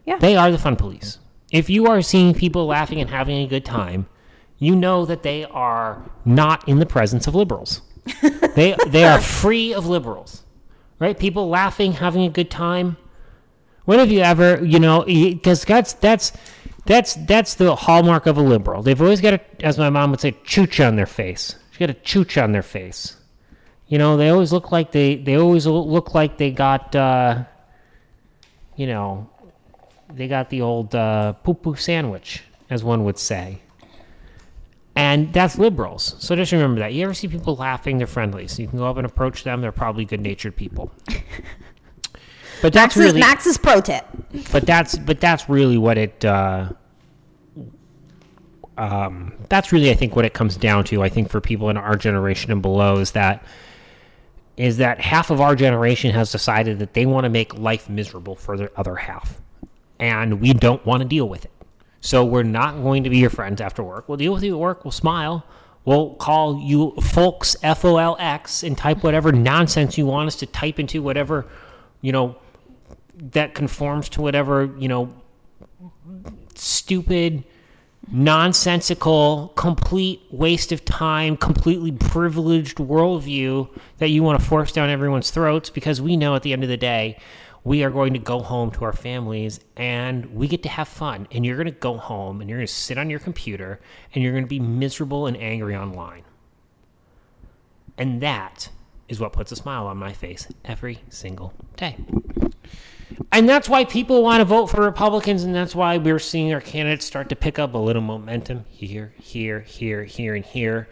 Yeah. 0.05 0.19
They 0.19 0.37
are 0.37 0.53
the 0.53 0.59
fun 0.59 0.77
police. 0.77 1.19
If 1.51 1.69
you 1.69 1.89
are 1.89 2.01
seeing 2.01 2.35
people 2.35 2.67
laughing 2.67 3.01
and 3.01 3.11
having 3.11 3.39
a 3.39 3.49
good 3.49 3.65
time, 3.65 4.07
you 4.59 4.77
know 4.77 5.05
that 5.07 5.25
they 5.25 5.45
are 5.45 6.09
not 6.25 6.69
in 6.69 6.79
the 6.79 6.87
presence 6.87 7.27
of 7.27 7.35
liberals. 7.35 7.83
they 8.55 8.77
they 8.87 9.05
are 9.05 9.21
free 9.21 9.75
of 9.75 9.87
liberals. 9.87 10.45
Right? 11.03 11.19
People 11.19 11.49
laughing, 11.49 11.95
having 11.95 12.23
a 12.23 12.31
good 12.31 12.49
time. 12.49 12.97
When 13.87 13.99
have 13.99 14.13
you 14.13 14.21
ever, 14.21 14.65
you 14.65 14.79
know, 14.79 15.03
because 15.05 15.65
that's 15.65 15.95
that's 15.95 16.31
that's 16.87 17.15
that's 17.27 17.57
the 17.57 17.75
hallmark 17.75 18.27
of 18.27 18.39
a 18.39 18.41
liberal. 18.41 18.85
They've 18.85 19.03
always 19.03 19.21
got 19.21 19.35
a, 19.35 19.41
as 19.67 19.79
my 19.79 19.91
mom 19.91 20.13
would 20.13 20.21
say, 20.21 20.31
chooch 20.45 20.79
on 20.87 20.95
their 20.95 21.07
face. 21.07 21.57
She 21.73 21.81
got 21.81 21.91
a 21.91 21.95
chooch 21.95 22.41
on 22.41 22.53
their 22.53 22.63
face. 22.63 23.17
You 23.89 23.99
know, 23.99 24.17
they 24.17 24.29
always 24.29 24.53
look 24.53 24.71
like 24.71 24.93
they 24.93 25.17
they 25.17 25.35
always 25.35 25.67
look 25.67 26.15
like 26.15 26.39
they 26.39 26.53
got, 26.53 26.95
uh, 26.95 27.47
you 28.77 28.87
know, 28.87 29.29
they 30.09 30.29
got 30.29 30.51
the 30.51 30.61
old 30.61 30.95
uh, 30.95 31.33
poo 31.33 31.55
poo 31.55 31.75
sandwich, 31.75 32.45
as 32.71 32.85
one 32.85 33.03
would 33.03 33.19
say. 33.19 33.59
And 34.95 35.33
that's 35.33 35.59
liberals. 35.59 36.17
So 36.19 36.37
just 36.37 36.53
remember 36.53 36.81
that. 36.81 36.93
You 36.93 37.05
ever 37.05 37.15
see 37.15 37.27
people 37.27 37.57
laughing, 37.57 37.99
they're 37.99 38.07
friendly. 38.07 38.47
So 38.47 38.61
you 38.61 38.69
can 38.69 38.79
go 38.79 38.87
up 38.87 38.99
and 38.99 39.07
approach 39.07 39.43
them. 39.43 39.63
They're 39.63 39.73
probably 39.73 40.05
good 40.05 40.21
natured 40.21 40.55
people. 40.55 40.93
But 42.63 42.73
that's 42.73 42.97
Max's, 42.97 43.05
really 43.05 43.21
Max's 43.21 43.59
pro 43.59 43.81
tip. 43.81 44.07
but 44.53 44.65
that's 44.65 44.97
but 44.97 45.21
that's 45.21 45.49
really 45.49 45.77
what 45.77 45.99
it 45.99 46.25
uh, 46.25 46.71
um, 48.79 49.35
that's 49.49 49.73
really 49.73 49.91
I 49.91 49.95
think 49.95 50.15
what 50.15 50.25
it 50.25 50.33
comes 50.33 50.57
down 50.57 50.85
to. 50.85 51.03
I 51.03 51.09
think 51.09 51.29
for 51.29 51.41
people 51.41 51.71
in 51.71 51.77
our 51.77 51.97
generation 51.97 52.53
and 52.53 52.63
below 52.63 52.99
is 52.99 53.11
that 53.13 53.45
is 54.57 54.77
that 54.77 55.01
half 55.01 55.31
of 55.31 55.41
our 55.41 55.57
generation 55.57 56.13
has 56.13 56.31
decided 56.31 56.79
that 56.79 56.95
they 56.95 57.05
want 57.05 57.25
to 57.25 57.31
make 57.31 57.59
life 57.59 57.89
miserable 57.91 58.37
for 58.37 58.57
the 58.57 58.71
other 58.79 58.95
half, 58.95 59.41
and 59.99 60.41
we 60.41 60.53
don't 60.53 60.87
want 60.87 61.03
to 61.03 61.09
deal 61.09 61.29
with 61.29 61.45
it. 61.45 61.51
So 62.03 62.25
we're 62.25 62.43
not 62.43 62.83
going 62.83 63.05
to 63.05 63.11
be 63.11 63.19
your 63.19 63.31
friends 63.31 63.61
after 63.61 63.83
work. 63.83 64.09
We'll 64.09 64.19
deal 64.19 64.35
with 64.35 64.43
you 64.43 64.55
at 64.55 64.61
work. 64.61 64.85
We'll 64.85 64.91
smile. 64.91 65.47
We'll 65.85 66.15
call 66.15 66.61
you 66.61 66.95
folks 67.01 67.57
F 67.63 67.85
O 67.85 67.97
L 67.97 68.17
X 68.19 68.63
and 68.65 68.77
type 68.77 69.03
whatever 69.03 69.33
nonsense 69.33 69.97
you 69.97 70.07
want 70.07 70.27
us 70.27 70.37
to 70.37 70.47
type 70.47 70.79
into 70.79 71.01
whatever 71.01 71.47
you 72.01 72.13
know 72.13 72.37
that 73.17 73.55
conforms 73.55 74.09
to 74.11 74.23
whatever 74.23 74.75
you 74.79 74.89
know 74.89 75.13
stupid 76.55 77.45
nonsensical 78.11 79.53
complete 79.57 80.23
waste 80.31 80.73
of 80.73 80.85
time 80.85 81.37
completely 81.37 81.93
privileged 81.93 82.79
worldview 82.79 83.69
that 83.99 84.09
you 84.09 84.23
want 84.23 84.39
to 84.41 84.45
force 84.45 84.73
down 84.73 84.91
everyone's 84.91 85.31
throats 85.31 85.71
because 85.71 86.01
we 86.01 86.17
know 86.17 86.35
at 86.35 86.43
the 86.43 86.53
end 86.53 86.63
of 86.63 86.69
the 86.69 86.77
day 86.77 87.17
we 87.65 87.85
are 87.85 87.91
going 87.91 88.13
to 88.13 88.19
go 88.19 88.41
home 88.41 88.71
to 88.73 88.85
our 88.85 88.93
families 88.93 89.61
and 89.77 90.27
we 90.35 90.49
get 90.49 90.63
to 90.63 90.69
have 90.69 90.89
fun 90.89 91.29
and 91.31 91.47
you're 91.47 91.57
going 91.57 91.67
to 91.67 91.71
go 91.73 91.97
home 91.97 92.41
and 92.41 92.51
you're 92.51 92.59
going 92.59 92.67
to 92.67 92.73
sit 92.73 92.99
on 92.99 93.09
your 93.09 93.21
computer 93.21 93.81
and 94.15 94.23
you're 94.23 94.33
going 94.33 94.45
to 94.45 94.49
be 94.49 94.61
miserable 94.61 95.27
and 95.27 95.37
angry 95.37 95.77
online 95.77 96.23
and 97.97 98.21
that 98.21 98.71
is 99.09 99.21
what 99.21 99.33
puts 99.33 99.53
a 99.53 99.57
smile 99.57 99.87
on 99.87 99.97
my 99.97 100.13
face 100.13 100.49
every 100.65 101.01
single 101.09 101.53
day 101.77 101.97
and 103.31 103.49
that's 103.49 103.69
why 103.69 103.85
people 103.85 104.23
want 104.23 104.41
to 104.41 104.45
vote 104.45 104.67
for 104.67 104.83
Republicans, 104.83 105.45
and 105.45 105.55
that's 105.55 105.75
why 105.75 105.99
we're 105.99 106.19
seeing 106.19 106.53
our 106.53 106.61
candidates 106.61 107.07
start 107.07 107.29
to 107.31 107.37
pick 107.37 107.59
up 107.59 107.75
a 107.75 107.79
little 107.79 108.03
momentum 108.03 108.65
here, 108.69 109.15
here, 109.19 109.61
here, 109.61 110.05
here, 110.05 110.35
and 110.35 110.45
here. 110.45 110.89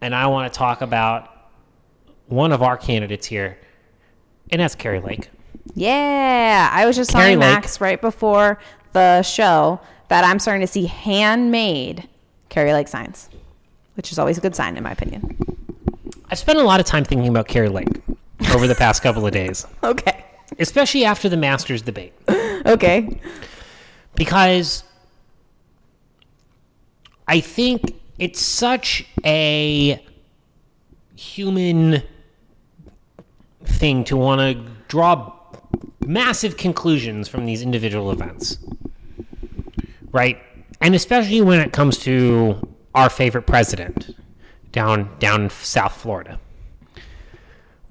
And 0.00 0.14
I 0.14 0.26
want 0.26 0.52
to 0.52 0.56
talk 0.56 0.80
about 0.80 1.30
one 2.26 2.52
of 2.52 2.62
our 2.62 2.76
candidates 2.76 3.26
here, 3.26 3.58
and 4.50 4.60
that's 4.60 4.74
Kari 4.74 5.00
Lake. 5.00 5.30
Yeah, 5.74 6.68
I 6.72 6.86
was 6.86 6.96
just 6.96 7.10
Kari 7.10 7.22
telling 7.34 7.38
Lake. 7.40 7.54
Max 7.54 7.80
right 7.80 8.00
before 8.00 8.58
the 8.92 9.22
show 9.22 9.80
that 10.08 10.24
I'm 10.24 10.38
starting 10.38 10.60
to 10.60 10.66
see 10.70 10.86
handmade 10.86 12.06
Kari 12.50 12.72
Lake 12.72 12.88
signs, 12.88 13.28
which 13.94 14.12
is 14.12 14.18
always 14.18 14.38
a 14.38 14.40
good 14.40 14.54
sign 14.54 14.76
in 14.76 14.82
my 14.84 14.92
opinion. 14.92 15.36
I've 16.30 16.38
spent 16.38 16.58
a 16.58 16.62
lot 16.62 16.80
of 16.80 16.86
time 16.86 17.04
thinking 17.04 17.28
about 17.28 17.48
Kari 17.48 17.68
Lake 17.68 17.88
over 18.52 18.66
the 18.66 18.74
past 18.74 19.02
couple 19.02 19.26
of 19.26 19.32
days, 19.32 19.66
Okay. 19.82 20.24
especially 20.58 21.04
after 21.04 21.28
the 21.28 21.36
Masters 21.36 21.82
debate, 21.82 22.12
Okay. 22.66 23.20
because 24.14 24.84
I 27.26 27.40
think 27.40 27.94
it's 28.18 28.40
such 28.40 29.06
a 29.24 30.04
human 31.16 32.02
thing 33.64 34.04
to 34.04 34.16
want 34.16 34.40
to 34.40 34.70
draw 34.88 35.32
massive 36.06 36.56
conclusions 36.56 37.28
from 37.28 37.46
these 37.46 37.62
individual 37.62 38.10
events. 38.10 38.58
Right? 40.12 40.40
And 40.80 40.94
especially 40.94 41.40
when 41.40 41.60
it 41.60 41.72
comes 41.72 41.98
to 42.00 42.60
our 42.94 43.10
favorite 43.10 43.46
president 43.46 44.14
down 44.72 45.10
down 45.18 45.50
South 45.50 45.96
Florida. 45.96 46.40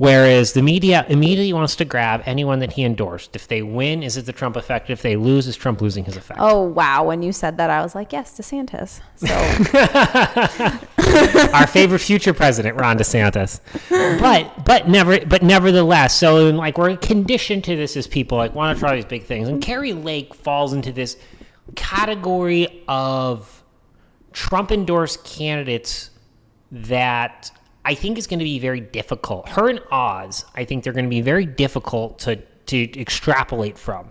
Whereas 0.03 0.51
the 0.51 0.61
media 0.61 1.05
immediately 1.07 1.53
wants 1.53 1.77
to 1.77 1.85
grab 1.85 2.23
anyone 2.25 2.59
that 2.59 2.73
he 2.73 2.83
endorsed. 2.83 3.37
If 3.37 3.47
they 3.47 3.61
win, 3.61 4.03
is 4.03 4.17
it 4.17 4.25
the 4.25 4.33
Trump 4.33 4.57
effect? 4.57 4.89
If 4.89 5.01
they 5.01 5.15
lose, 5.15 5.47
is 5.47 5.55
Trump 5.55 5.79
losing 5.79 6.03
his 6.03 6.17
effect? 6.17 6.41
Oh 6.43 6.61
wow! 6.61 7.05
When 7.05 7.23
you 7.23 7.31
said 7.31 7.55
that, 7.55 7.69
I 7.69 7.81
was 7.81 7.95
like, 7.95 8.11
yes, 8.11 8.37
DeSantis. 8.37 8.99
So 9.15 9.27
our 11.53 11.67
favorite 11.67 11.99
future 11.99 12.33
president, 12.33 12.77
Ron 12.77 12.97
DeSantis. 12.97 13.61
But 14.19 14.65
but 14.65 14.89
never 14.89 15.25
but 15.25 15.41
nevertheless, 15.41 16.13
so 16.13 16.49
like 16.49 16.77
we're 16.77 16.97
conditioned 16.97 17.63
to 17.63 17.77
this 17.77 17.95
as 17.95 18.05
people 18.05 18.37
like 18.37 18.53
want 18.53 18.77
to 18.77 18.81
try 18.81 18.97
these 18.97 19.05
big 19.05 19.23
things, 19.23 19.47
and 19.47 19.61
Kari 19.61 19.93
Lake 19.93 20.35
falls 20.35 20.73
into 20.73 20.91
this 20.91 21.15
category 21.77 22.83
of 22.89 23.63
Trump 24.33 24.69
endorsed 24.69 25.23
candidates 25.23 26.09
that 26.73 27.51
I 27.85 27.95
think 27.95 28.17
is 28.17 28.27
going 28.27 28.39
to 28.39 28.45
be 28.45 28.59
very 28.59 28.79
difficult. 28.79 29.49
Her 29.49 29.69
and 29.69 29.81
Oz, 29.91 30.45
I 30.55 30.63
think 30.65 30.83
they're 30.83 30.93
going 30.93 31.05
to 31.05 31.09
be 31.09 31.21
very 31.21 31.45
difficult 31.45 32.19
to 32.19 32.37
to 32.37 32.99
extrapolate 32.99 33.77
from 33.77 34.07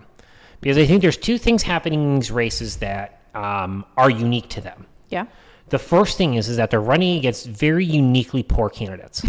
because 0.61 0.77
I 0.77 0.85
think 0.85 1.01
there's 1.01 1.17
two 1.17 1.37
things 1.39 1.63
happening 1.63 2.03
in 2.03 2.15
these 2.19 2.31
races 2.31 2.77
that 2.77 3.21
um, 3.33 3.83
are 3.97 4.09
unique 4.09 4.49
to 4.49 4.61
them. 4.61 4.85
yeah. 5.09 5.25
The 5.69 5.79
first 5.79 6.17
thing 6.19 6.35
is 6.35 6.49
is 6.49 6.57
that 6.57 6.69
they're 6.69 6.79
running 6.81 7.17
against 7.17 7.47
very 7.47 7.83
uniquely 7.85 8.43
poor 8.43 8.69
candidates. 8.69 9.23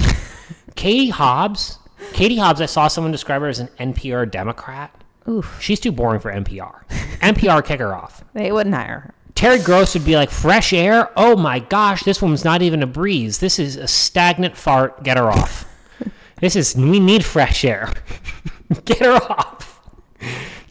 Katie 0.75 1.09
Hobbs, 1.09 1.79
Katie 2.13 2.37
Hobbs, 2.37 2.61
I 2.61 2.67
saw 2.67 2.89
someone 2.89 3.13
describe 3.13 3.41
her 3.41 3.49
as 3.49 3.61
an 3.61 3.69
NPR 3.81 4.31
Democrat. 4.31 4.91
Oof. 5.27 5.57
She's 5.61 5.81
too 5.81 5.93
boring 5.93 6.21
for 6.21 6.31
NPR. 6.31 6.87
NPR 7.21 7.65
kick 7.65 7.81
her 7.81 7.95
off. 7.95 8.25
They 8.35 8.53
wouldn't 8.53 8.75
hire 8.75 9.01
her. 9.01 9.15
Terry 9.45 9.59
Gross 9.59 9.93
would 9.93 10.07
be 10.07 10.17
like, 10.17 10.31
fresh 10.31 10.73
air? 10.73 11.11
Oh 11.19 11.37
my 11.37 11.59
gosh, 11.59 12.03
this 12.03 12.23
one's 12.23 12.47
not 12.47 12.63
even 12.63 12.83
a 12.83 12.87
breeze. 12.87 13.41
This 13.41 13.59
is 13.59 13.77
a 13.77 13.87
stagnant 13.87 14.57
fart. 14.57 15.03
Get 15.03 15.19
her 15.19 15.31
off. 15.31 15.67
this 16.41 16.57
is, 16.57 16.75
we 16.75 16.99
need 16.99 17.27
fresh 17.27 17.63
air. 17.63 17.93
Get 18.87 19.01
her 19.01 19.23
off. 19.31 19.83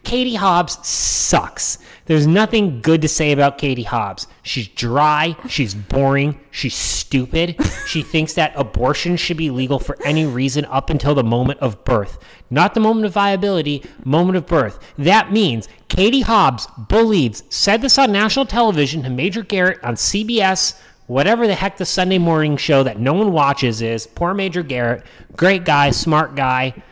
Katie 0.02 0.34
Hobbs 0.34 0.84
sucks. 0.84 1.78
There's 2.06 2.26
nothing 2.26 2.82
good 2.82 3.00
to 3.02 3.08
say 3.08 3.32
about 3.32 3.56
Katie 3.56 3.82
Hobbs. 3.82 4.26
She's 4.42 4.68
dry, 4.68 5.36
she's 5.48 5.74
boring, 5.74 6.38
she's 6.50 6.74
stupid. 6.74 7.56
She 7.86 8.02
thinks 8.12 8.34
that 8.34 8.52
abortion 8.56 9.16
should 9.16 9.38
be 9.38 9.50
legal 9.50 9.78
for 9.78 9.96
any 10.04 10.26
reason 10.26 10.66
up 10.66 10.90
until 10.90 11.14
the 11.14 11.24
moment 11.24 11.60
of 11.60 11.82
birth. 11.84 12.18
Not 12.50 12.74
the 12.74 12.80
moment 12.80 13.06
of 13.06 13.12
viability, 13.12 13.82
moment 14.04 14.36
of 14.36 14.46
birth. 14.46 14.78
That 14.98 15.32
means 15.32 15.66
Katie 15.88 16.20
Hobbs 16.20 16.68
believes, 16.88 17.42
said 17.48 17.80
this 17.80 17.98
on 17.98 18.12
national 18.12 18.46
television 18.46 19.02
to 19.04 19.10
Major 19.10 19.42
Garrett 19.42 19.82
on 19.82 19.94
CBS, 19.94 20.78
whatever 21.06 21.46
the 21.46 21.54
heck 21.54 21.78
the 21.78 21.86
Sunday 21.86 22.18
morning 22.18 22.58
show 22.58 22.82
that 22.82 23.00
no 23.00 23.14
one 23.14 23.32
watches 23.32 23.80
is. 23.80 24.06
Poor 24.06 24.34
Major 24.34 24.62
Garrett, 24.62 25.04
great 25.36 25.64
guy, 25.64 25.90
smart 25.90 26.34
guy. 26.34 26.82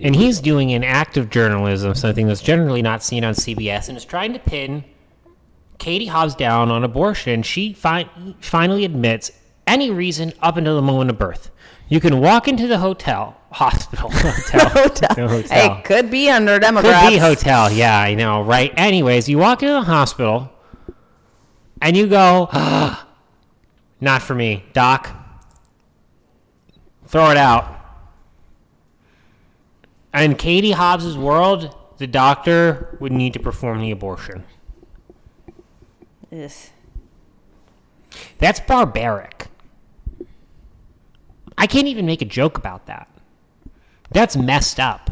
And 0.00 0.14
he's 0.16 0.40
doing 0.40 0.72
an 0.72 0.84
act 0.84 1.16
of 1.16 1.30
journalism, 1.30 1.94
something 1.94 2.26
that's 2.26 2.42
generally 2.42 2.82
not 2.82 3.02
seen 3.02 3.24
on 3.24 3.34
CBS, 3.34 3.88
and 3.88 3.96
is 3.96 4.04
trying 4.04 4.32
to 4.32 4.38
pin 4.38 4.84
Katie 5.78 6.06
Hobbs 6.06 6.34
down 6.34 6.70
on 6.70 6.84
abortion. 6.84 7.42
She 7.42 7.72
fi- 7.72 8.08
finally 8.40 8.84
admits 8.84 9.30
any 9.66 9.90
reason 9.90 10.32
up 10.40 10.56
until 10.56 10.76
the 10.76 10.82
moment 10.82 11.10
of 11.10 11.18
birth. 11.18 11.50
You 11.88 12.00
can 12.00 12.20
walk 12.20 12.48
into 12.48 12.66
the 12.66 12.78
hotel, 12.78 13.36
hospital, 13.52 14.10
hotel, 14.12 14.68
Hotel. 14.70 15.28
hotel. 15.28 15.74
Hey, 15.76 15.82
could 15.82 16.10
be 16.10 16.28
under 16.30 16.54
Could 16.54 16.62
Democrats. 16.62 17.08
be 17.10 17.16
hotel. 17.18 17.70
Yeah, 17.70 17.98
I 17.98 18.14
know, 18.14 18.42
right? 18.42 18.72
Anyways, 18.76 19.28
you 19.28 19.38
walk 19.38 19.62
into 19.62 19.74
the 19.74 19.82
hospital 19.82 20.50
and 21.80 21.96
you 21.96 22.06
go, 22.06 22.48
"Ah, 22.52 23.06
not 24.00 24.22
for 24.22 24.34
me, 24.34 24.64
doc. 24.72 25.10
Throw 27.06 27.30
it 27.30 27.36
out. 27.36 27.78
In 30.14 30.34
Katie 30.34 30.72
Hobbs's 30.72 31.16
world, 31.16 31.74
the 31.98 32.06
doctor 32.06 32.96
would 33.00 33.12
need 33.12 33.32
to 33.32 33.40
perform 33.40 33.80
the 33.80 33.90
abortion. 33.90 34.44
Ugh. 36.32 36.50
That's 38.38 38.60
barbaric. 38.60 39.46
I 41.56 41.66
can't 41.66 41.86
even 41.86 42.04
make 42.06 42.20
a 42.22 42.26
joke 42.26 42.58
about 42.58 42.86
that. 42.86 43.08
That's 44.10 44.36
messed 44.36 44.78
up. 44.78 45.10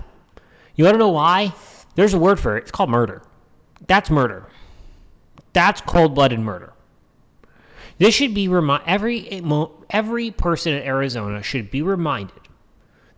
You 0.74 0.84
want 0.84 0.94
to 0.94 0.98
know 0.98 1.08
why? 1.08 1.54
There's 1.94 2.14
a 2.14 2.18
word 2.18 2.38
for 2.38 2.56
it. 2.56 2.62
It's 2.62 2.70
called 2.70 2.90
murder. 2.90 3.22
That's 3.86 4.10
murder. 4.10 4.46
That's 5.52 5.80
cold-blooded 5.80 6.40
murder. 6.40 6.72
This 7.98 8.14
should 8.14 8.34
be 8.34 8.48
remi- 8.48 8.80
every 8.86 9.42
every 9.90 10.30
person 10.30 10.74
in 10.74 10.82
Arizona 10.82 11.42
should 11.42 11.70
be 11.70 11.82
reminded 11.82 12.48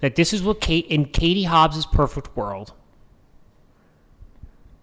that 0.02 0.16
this 0.16 0.32
is 0.32 0.42
what 0.42 0.60
Kate 0.60 0.84
in 0.86 1.06
Katie 1.06 1.44
Hobbs's 1.44 1.86
perfect 1.86 2.36
world. 2.36 2.72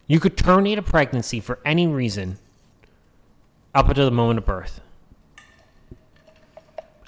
You 0.08 0.19
could 0.19 0.38
terminate 0.38 0.79
a 0.79 0.82
pregnancy 0.82 1.39
for 1.39 1.60
any 1.63 1.86
reason 1.86 2.39
up 3.75 3.89
until 3.89 4.05
the 4.05 4.12
moment 4.12 4.39
of 4.39 4.45
birth. 4.45 4.79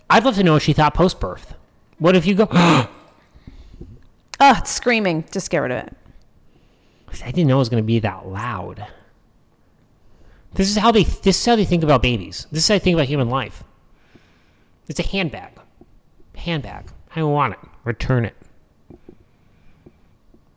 I'd 0.10 0.26
love 0.26 0.36
to 0.36 0.44
know 0.44 0.54
what 0.54 0.62
she 0.62 0.74
thought 0.74 0.94
post 0.94 1.20
birth. 1.22 1.56
What 1.98 2.16
if 2.16 2.28
you 2.28 2.36
go, 2.36 2.48
Oh, 2.52 2.88
it's 4.58 4.72
screaming. 4.72 5.24
Just 5.32 5.50
get 5.50 5.60
rid 5.60 5.72
of 5.72 5.88
it. 5.88 5.96
I 7.24 7.32
didn't 7.32 7.48
know 7.48 7.56
it 7.56 7.60
was 7.60 7.70
going 7.70 7.82
to 7.82 7.88
be 7.88 8.00
that 8.00 8.28
loud. 8.28 8.88
This 10.54 10.70
is 10.70 10.78
how 10.78 10.92
they 10.92 11.04
this 11.04 11.40
is 11.40 11.46
how 11.46 11.56
they 11.56 11.66
think 11.66 11.84
about 11.84 12.02
babies. 12.02 12.46
This 12.52 12.64
is 12.64 12.68
how 12.68 12.76
they 12.76 12.80
think 12.80 12.96
about 12.96 13.08
human 13.08 13.30
life. 13.30 13.64
It's 14.90 15.00
a 15.00 15.04
handbag. 15.04 15.54
Handbag. 16.36 16.92
I 17.16 17.24
want 17.24 17.54
it. 17.54 17.71
Return 17.84 18.26
it. 18.26 18.36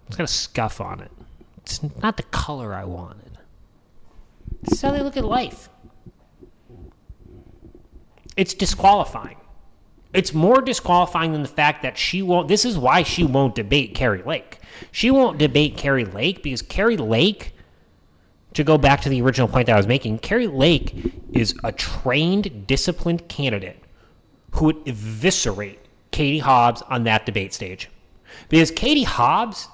It's 0.06 0.16
got 0.16 0.24
a 0.24 0.28
scuff 0.28 0.80
on 0.80 1.00
it. 1.00 1.10
It's 1.58 1.82
not 2.02 2.16
the 2.16 2.22
color 2.24 2.74
I 2.74 2.84
wanted. 2.84 3.38
This 4.62 4.74
is 4.74 4.82
how 4.82 4.92
they 4.92 5.02
look 5.02 5.16
at 5.16 5.24
life. 5.24 5.68
It's 8.36 8.54
disqualifying. 8.54 9.36
It's 10.12 10.32
more 10.32 10.60
disqualifying 10.60 11.32
than 11.32 11.42
the 11.42 11.48
fact 11.48 11.82
that 11.82 11.98
she 11.98 12.22
won't. 12.22 12.48
This 12.48 12.64
is 12.64 12.78
why 12.78 13.02
she 13.02 13.24
won't 13.24 13.54
debate 13.54 13.94
Kari 13.94 14.22
Lake. 14.22 14.60
She 14.92 15.10
won't 15.10 15.38
debate 15.38 15.76
Kari 15.76 16.04
Lake 16.04 16.42
because 16.42 16.62
Kari 16.62 16.96
Lake, 16.96 17.52
to 18.52 18.62
go 18.62 18.78
back 18.78 19.00
to 19.02 19.08
the 19.08 19.20
original 19.22 19.48
point 19.48 19.66
that 19.66 19.72
I 19.72 19.76
was 19.76 19.88
making, 19.88 20.18
Kari 20.18 20.46
Lake 20.46 21.12
is 21.32 21.54
a 21.64 21.72
trained, 21.72 22.66
disciplined 22.66 23.28
candidate 23.28 23.82
who 24.52 24.66
would 24.66 24.86
eviscerate 24.86 25.80
Katie 26.14 26.38
Hobbs 26.38 26.80
on 26.82 27.02
that 27.04 27.26
debate 27.26 27.52
stage. 27.52 27.90
Because 28.48 28.70
Katie 28.70 29.02
Hobbs 29.02 29.66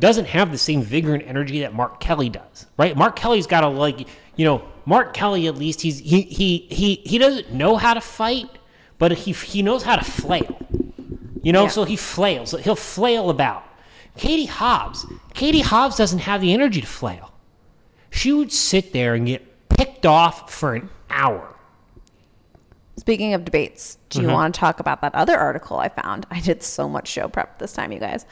doesn't 0.00 0.24
have 0.26 0.50
the 0.50 0.58
same 0.58 0.82
vigor 0.82 1.14
and 1.14 1.22
energy 1.22 1.60
that 1.60 1.72
Mark 1.72 2.00
Kelly 2.00 2.28
does, 2.28 2.66
right? 2.76 2.96
Mark 2.96 3.14
Kelly's 3.14 3.46
got 3.46 3.60
to 3.60 3.68
like, 3.68 4.08
you 4.34 4.44
know, 4.44 4.64
Mark 4.86 5.14
Kelly 5.14 5.46
at 5.46 5.56
least 5.56 5.80
he's 5.82 6.00
he 6.00 6.22
he 6.22 6.66
he 6.68 6.96
he 7.04 7.16
doesn't 7.16 7.52
know 7.52 7.76
how 7.76 7.94
to 7.94 8.00
fight, 8.00 8.48
but 8.98 9.12
he 9.12 9.30
he 9.32 9.62
knows 9.62 9.84
how 9.84 9.94
to 9.94 10.04
flail. 10.04 10.58
You 11.44 11.52
know, 11.52 11.62
Yeah. 11.64 11.68
so 11.68 11.84
he 11.84 11.94
flails. 11.96 12.50
He'll 12.62 12.74
flail 12.74 13.30
about. 13.30 13.62
Katie 14.16 14.46
Hobbs, 14.46 15.06
Katie 15.32 15.60
Hobbs 15.60 15.96
doesn't 15.96 16.20
have 16.20 16.40
the 16.40 16.52
energy 16.52 16.80
to 16.80 16.86
flail. 16.88 17.32
She 18.10 18.32
would 18.32 18.52
sit 18.52 18.92
there 18.92 19.14
and 19.14 19.26
get 19.26 19.68
picked 19.68 20.06
off 20.06 20.50
for 20.52 20.74
an 20.74 20.88
hour. 21.08 21.53
Speaking 22.96 23.34
of 23.34 23.44
debates, 23.44 23.98
do 24.10 24.18
Mm-hmm. 24.20 24.28
you 24.28 24.32
want 24.34 24.54
to 24.54 24.58
talk 24.60 24.78
about 24.80 25.00
that 25.02 25.14
other 25.14 25.36
article 25.36 25.78
I 25.78 25.88
found? 25.88 26.26
I 26.30 26.40
did 26.40 26.62
so 26.62 26.88
much 26.88 27.08
show 27.08 27.28
prep 27.28 27.58
this 27.58 27.72
time, 27.72 27.90
you 27.92 27.98
guys, 27.98 28.24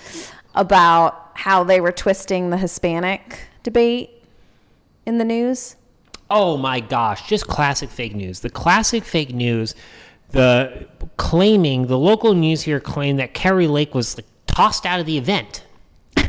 about 0.54 1.30
how 1.34 1.64
they 1.64 1.80
were 1.80 1.92
twisting 1.92 2.50
the 2.50 2.56
Hispanic 2.58 3.40
debate 3.62 4.10
in 5.06 5.18
the 5.18 5.24
news. 5.24 5.76
Oh 6.30 6.56
my 6.56 6.80
gosh, 6.80 7.28
just 7.28 7.46
classic 7.48 7.90
fake 7.90 8.14
news. 8.14 8.40
The 8.40 8.50
classic 8.50 9.02
fake 9.04 9.34
news, 9.34 9.74
the 10.30 10.86
claiming, 11.16 11.88
the 11.88 11.98
local 11.98 12.32
news 12.34 12.62
here 12.62 12.80
claimed 12.80 13.18
that 13.18 13.34
Kari 13.34 13.66
Lake 13.66 13.94
was 13.94 14.16
like, 14.16 14.26
tossed 14.46 14.86
out 14.86 15.00
of 15.00 15.06
the 15.06 15.18
event. 15.18 15.64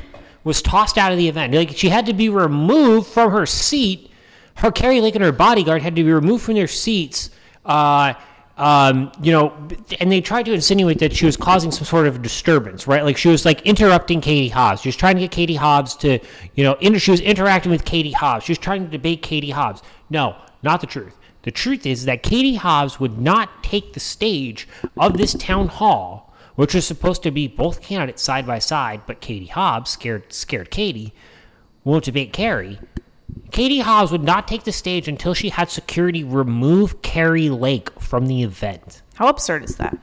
Was 0.44 0.62
tossed 0.62 0.98
out 0.98 1.14
of 1.14 1.18
the 1.18 1.30
event. 1.30 1.54
Like 1.54 1.70
she 1.78 1.88
had 1.88 2.06
to 2.08 2.14
be 2.14 2.28
removed 2.28 3.08
from 3.08 3.32
her 3.32 3.46
seat 3.46 4.12
Her 4.56 4.72
Kari 4.72 5.00
Lake 5.00 5.16
and 5.16 5.24
her 5.24 5.32
bodyguard 5.32 5.82
had 5.82 5.96
to 5.96 6.04
be 6.04 6.12
removed 6.12 6.44
from 6.44 6.56
their 6.56 6.68
seats. 6.68 7.30
Uh, 7.66 8.14
um, 8.56 9.12
you 9.22 9.32
know, 9.32 9.52
and 10.00 10.12
they 10.12 10.22
tried 10.22 10.44
to 10.44 10.54
insinuate 10.54 11.00
that 11.00 11.14
she 11.14 11.26
was 11.26 11.36
causing 11.36 11.72
some 11.72 11.86
sort 11.86 12.06
of 12.06 12.22
disturbance, 12.22 12.86
right? 12.86 13.04
Like 13.04 13.18
she 13.18 13.30
was 13.30 13.46
like 13.46 13.62
interrupting 13.64 14.22
Katie 14.22 14.50
Hobbs. 14.50 14.82
She 14.82 14.90
was 14.90 14.96
trying 14.96 15.16
to 15.16 15.22
get 15.22 15.32
Katie 15.32 15.56
Hobbs 15.56 15.96
to, 15.98 16.20
you 16.54 16.64
know, 16.64 16.74
inter- 16.80 17.00
she 17.00 17.12
was 17.12 17.20
interacting 17.20 17.72
with 17.72 17.84
Katie 17.84 18.12
Hobbs. 18.12 18.46
She 18.46 18.52
was 18.52 18.60
trying 18.60 18.86
to 18.86 18.92
debate 18.92 19.24
Katie 19.24 19.50
Hobbs. 19.50 19.82
No, 20.10 20.36
not 20.62 20.82
the 20.82 20.88
truth. 20.88 21.18
The 21.42 21.52
truth 21.52 21.86
is 21.86 22.06
that 22.06 22.24
Katie 22.24 22.56
Hobbs 22.56 23.00
would 23.00 23.20
not 23.20 23.64
take 23.64 23.94
the 23.94 24.00
stage 24.00 24.68
of 24.98 25.18
this 25.18 25.34
town 25.34 25.68
hall, 25.68 26.34
which 26.56 26.76
was 26.76 26.86
supposed 26.86 27.24
to 27.24 27.32
be 27.32 27.48
both 27.48 27.82
candidates 27.82 28.22
side 28.22 28.46
by 28.46 28.60
side, 28.60 29.02
but 29.08 29.20
Katie 29.20 29.48
Hobbs 29.48 29.92
scared 29.92 30.32
scared 30.32 30.70
Katie 30.70 31.14
won't 31.84 32.06
debate 32.06 32.32
Kari. 32.32 32.80
Katie 33.52 33.80
Hobbs 33.80 34.12
would 34.12 34.24
not 34.24 34.48
take 34.48 34.64
the 34.64 34.72
stage 34.72 35.08
until 35.08 35.34
she 35.34 35.50
had 35.50 35.70
security 35.70 36.24
remove 36.24 37.02
Kari 37.02 37.50
Lake 37.50 37.90
from 38.00 38.26
the 38.26 38.44
event. 38.44 39.02
How 39.16 39.28
absurd 39.28 39.64
is 39.64 39.76
that? 39.78 39.98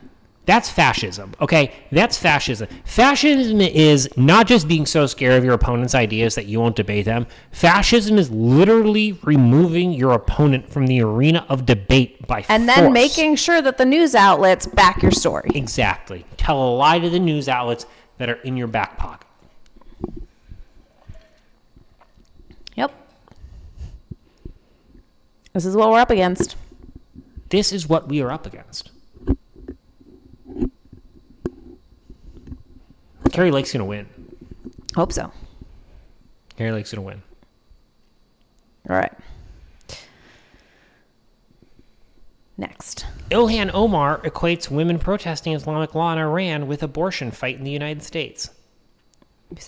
That's 0.45 0.69
fascism, 0.69 1.33
okay? 1.39 1.71
That's 1.91 2.17
fascism. 2.17 2.67
Fascism 2.83 3.61
is 3.61 4.09
not 4.17 4.47
just 4.47 4.67
being 4.67 4.85
so 4.87 5.05
scared 5.05 5.33
of 5.37 5.43
your 5.43 5.53
opponent's 5.53 5.93
ideas 5.93 6.33
that 6.35 6.47
you 6.47 6.59
won't 6.59 6.75
debate 6.75 7.05
them. 7.05 7.27
Fascism 7.51 8.17
is 8.17 8.31
literally 8.31 9.19
removing 9.23 9.91
your 9.93 10.13
opponent 10.13 10.67
from 10.67 10.87
the 10.87 11.01
arena 11.01 11.45
of 11.47 11.65
debate 11.67 12.25
by 12.25 12.43
And 12.49 12.67
then 12.67 12.85
force. 12.85 12.93
making 12.93 13.35
sure 13.35 13.61
that 13.61 13.77
the 13.77 13.85
news 13.85 14.15
outlets 14.15 14.65
back 14.65 15.03
your 15.03 15.11
story. 15.11 15.51
Exactly. 15.53 16.25
Tell 16.37 16.57
a 16.61 16.71
lie 16.75 16.97
to 16.99 17.09
the 17.09 17.19
news 17.19 17.47
outlets 17.47 17.85
that 18.17 18.27
are 18.29 18.41
in 18.41 18.57
your 18.57 18.67
back 18.67 18.97
pocket. 18.97 19.27
Yep. 22.75 22.91
This 25.53 25.65
is 25.65 25.75
what 25.75 25.89
we're 25.89 25.99
up 25.99 26.09
against. 26.09 26.55
This 27.49 27.73
is 27.73 27.87
what 27.87 28.07
we 28.07 28.21
are 28.21 28.31
up 28.31 28.45
against. 28.45 28.91
Kari 33.31 33.51
Lake's 33.51 33.71
to 33.71 33.83
win. 33.83 34.07
Hope 34.95 35.13
so. 35.13 35.31
Kari 36.57 36.71
Lake's 36.71 36.91
to 36.91 37.01
win. 37.01 37.21
All 38.89 38.95
right. 38.95 39.13
Next. 42.57 43.05
Ilhan 43.29 43.71
Omar 43.73 44.19
equates 44.21 44.69
women 44.69 44.99
protesting 44.99 45.53
Islamic 45.53 45.95
law 45.95 46.13
in 46.13 46.19
Iran 46.19 46.67
with 46.67 46.83
abortion 46.83 47.31
fight 47.31 47.57
in 47.57 47.63
the 47.63 47.71
United 47.71 48.03
States. 48.03 48.51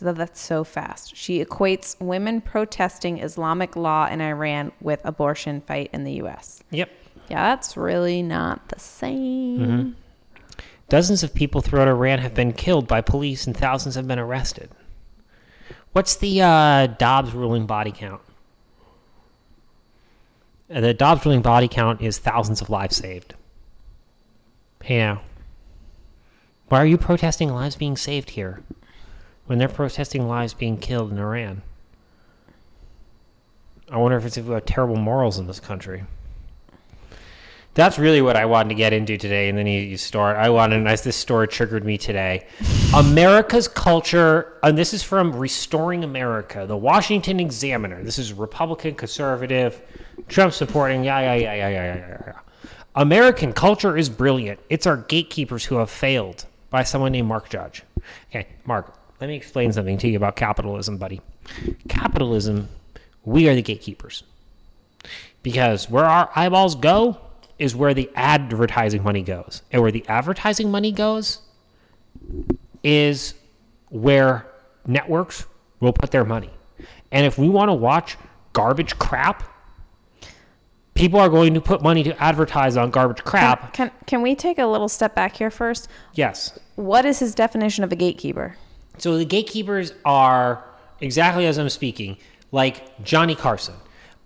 That 0.01 0.15
that's 0.15 0.39
so 0.41 0.63
fast. 0.63 1.15
She 1.15 1.43
equates 1.43 1.99
women 1.99 2.41
protesting 2.41 3.19
Islamic 3.19 3.75
law 3.75 4.07
in 4.07 4.21
Iran 4.21 4.71
with 4.79 5.01
abortion 5.03 5.61
fight 5.61 5.89
in 5.93 6.03
the 6.03 6.13
U.S. 6.13 6.63
Yep. 6.71 6.89
Yeah, 7.29 7.55
that's 7.55 7.75
really 7.75 8.21
not 8.21 8.69
the 8.69 8.79
same. 8.79 9.95
Dozens 10.89 11.23
of 11.23 11.33
people 11.33 11.61
throughout 11.61 11.87
Iran 11.87 12.19
have 12.19 12.33
been 12.33 12.53
killed 12.53 12.87
by 12.87 13.01
police 13.01 13.45
and 13.47 13.55
thousands 13.55 13.95
have 13.95 14.07
been 14.07 14.19
arrested. 14.19 14.69
What's 15.91 16.15
the 16.15 16.41
uh, 16.41 16.87
Dobbs 16.87 17.33
ruling 17.33 17.65
body 17.65 17.91
count? 17.91 18.21
Uh, 20.73 20.81
The 20.81 20.93
Dobbs 20.93 21.25
ruling 21.25 21.41
body 21.41 21.67
count 21.67 22.01
is 22.01 22.17
thousands 22.17 22.61
of 22.61 22.69
lives 22.69 22.97
saved. 22.97 23.35
Hey 24.83 24.97
now. 24.97 25.21
Why 26.67 26.79
are 26.79 26.85
you 26.85 26.97
protesting 26.97 27.49
lives 27.53 27.75
being 27.75 27.97
saved 27.97 28.31
here 28.31 28.61
when 29.45 29.59
they're 29.59 29.67
protesting 29.67 30.27
lives 30.27 30.53
being 30.53 30.77
killed 30.77 31.11
in 31.11 31.19
Iran? 31.19 31.61
I 33.89 33.97
wonder 33.97 34.17
if 34.17 34.25
it's 34.25 34.37
about 34.37 34.65
terrible 34.65 34.95
morals 34.95 35.37
in 35.37 35.47
this 35.47 35.59
country. 35.59 36.03
That's 37.75 37.97
really 37.97 38.21
what 38.21 38.35
I 38.35 38.45
wanted 38.45 38.69
to 38.69 38.75
get 38.75 38.93
into 38.93 39.17
today, 39.17 39.49
and 39.49 39.57
then 39.57 39.65
you, 39.65 39.81
you 39.81 39.97
start. 39.97 40.37
I 40.37 40.49
wanted, 40.49 40.85
as 40.85 41.03
this 41.03 41.15
story 41.15 41.47
triggered 41.47 41.83
me 41.83 41.97
today, 41.97 42.45
America's 42.95 43.67
culture, 43.67 44.59
and 44.61 44.77
this 44.77 44.93
is 44.93 45.01
from 45.01 45.35
Restoring 45.35 46.03
America, 46.03 46.65
the 46.67 46.77
Washington 46.77 47.39
Examiner. 47.39 48.03
This 48.03 48.19
is 48.19 48.31
Republican, 48.31 48.93
conservative, 48.93 49.81
Trump 50.27 50.53
supporting. 50.53 51.03
Yeah, 51.03 51.19
yeah, 51.19 51.33
yeah, 51.33 51.53
yeah, 51.55 51.69
yeah, 51.69 51.95
yeah, 51.95 52.21
yeah. 52.27 52.33
American 52.95 53.53
culture 53.53 53.97
is 53.97 54.07
brilliant. 54.07 54.59
It's 54.69 54.85
our 54.85 54.97
gatekeepers 54.97 55.65
who 55.65 55.75
have 55.77 55.89
failed. 55.89 56.45
By 56.69 56.81
someone 56.81 57.11
named 57.11 57.27
Mark 57.27 57.49
Judge. 57.49 57.83
Okay, 58.29 58.47
Mark, 58.65 58.95
let 59.23 59.29
me 59.29 59.37
explain 59.37 59.71
something 59.71 59.97
to 59.97 60.09
you 60.09 60.17
about 60.17 60.35
capitalism, 60.35 60.97
buddy. 60.97 61.21
Capitalism, 61.87 62.67
we 63.23 63.47
are 63.47 63.55
the 63.55 63.61
gatekeepers 63.61 64.23
because 65.41 65.89
where 65.89 66.03
our 66.03 66.29
eyeballs 66.35 66.75
go 66.75 67.17
is 67.57 67.73
where 67.73 67.93
the 67.93 68.11
advertising 68.15 69.01
money 69.01 69.21
goes 69.21 69.61
and 69.71 69.81
where 69.81 69.93
the 69.93 70.05
advertising 70.09 70.69
money 70.69 70.91
goes 70.91 71.39
is 72.83 73.33
where 73.87 74.45
networks 74.85 75.45
will 75.79 75.93
put 75.93 76.11
their 76.11 76.25
money 76.25 76.49
and 77.09 77.25
if 77.25 77.37
we 77.37 77.47
want 77.47 77.69
to 77.69 77.73
watch 77.73 78.17
garbage 78.51 78.99
crap 78.99 79.43
people 80.95 81.17
are 81.17 81.29
going 81.29 81.53
to 81.53 81.61
put 81.61 81.81
money 81.81 82.03
to 82.03 82.21
advertise 82.21 82.75
on 82.75 82.91
garbage 82.91 83.23
crap 83.23 83.71
Can 83.71 83.89
can 84.05 84.21
we 84.21 84.35
take 84.35 84.59
a 84.59 84.65
little 84.65 84.89
step 84.89 85.15
back 85.15 85.37
here 85.37 85.49
first? 85.49 85.87
yes 86.13 86.59
What 86.75 87.05
is 87.05 87.19
his 87.19 87.33
definition 87.33 87.85
of 87.85 87.91
a 87.93 87.95
gatekeeper? 87.95 88.57
So 88.97 89.17
the 89.17 89.25
gatekeepers 89.25 89.93
are 90.05 90.63
exactly 91.01 91.45
as 91.45 91.57
I'm 91.57 91.69
speaking, 91.69 92.17
like 92.51 93.03
Johnny 93.03 93.35
Carson. 93.35 93.75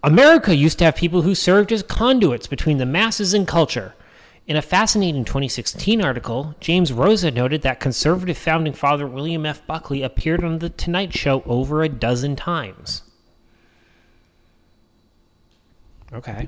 America 0.03 0.55
used 0.55 0.77
to 0.79 0.85
have 0.85 0.95
people 0.95 1.23
who 1.23 1.33
served 1.33 1.71
as 1.71 1.83
conduits 1.83 2.47
between 2.47 2.77
the 2.77 2.85
masses 2.85 3.33
and 3.33 3.47
culture. 3.47 3.93
In 4.45 4.55
a 4.55 4.61
fascinating 4.61 5.25
2016 5.25 6.01
article, 6.01 6.55
James 6.61 6.93
Rosen 6.93 7.33
noted 7.33 7.63
that 7.63 7.81
conservative 7.81 8.37
founding 8.37 8.73
father 8.73 9.05
William 9.05 9.45
F. 9.45 9.65
Buckley 9.67 10.03
appeared 10.03 10.43
on 10.43 10.59
The 10.59 10.69
Tonight 10.69 11.13
Show 11.13 11.43
over 11.45 11.83
a 11.83 11.89
dozen 11.89 12.37
times. 12.37 13.03
Okay. 16.13 16.45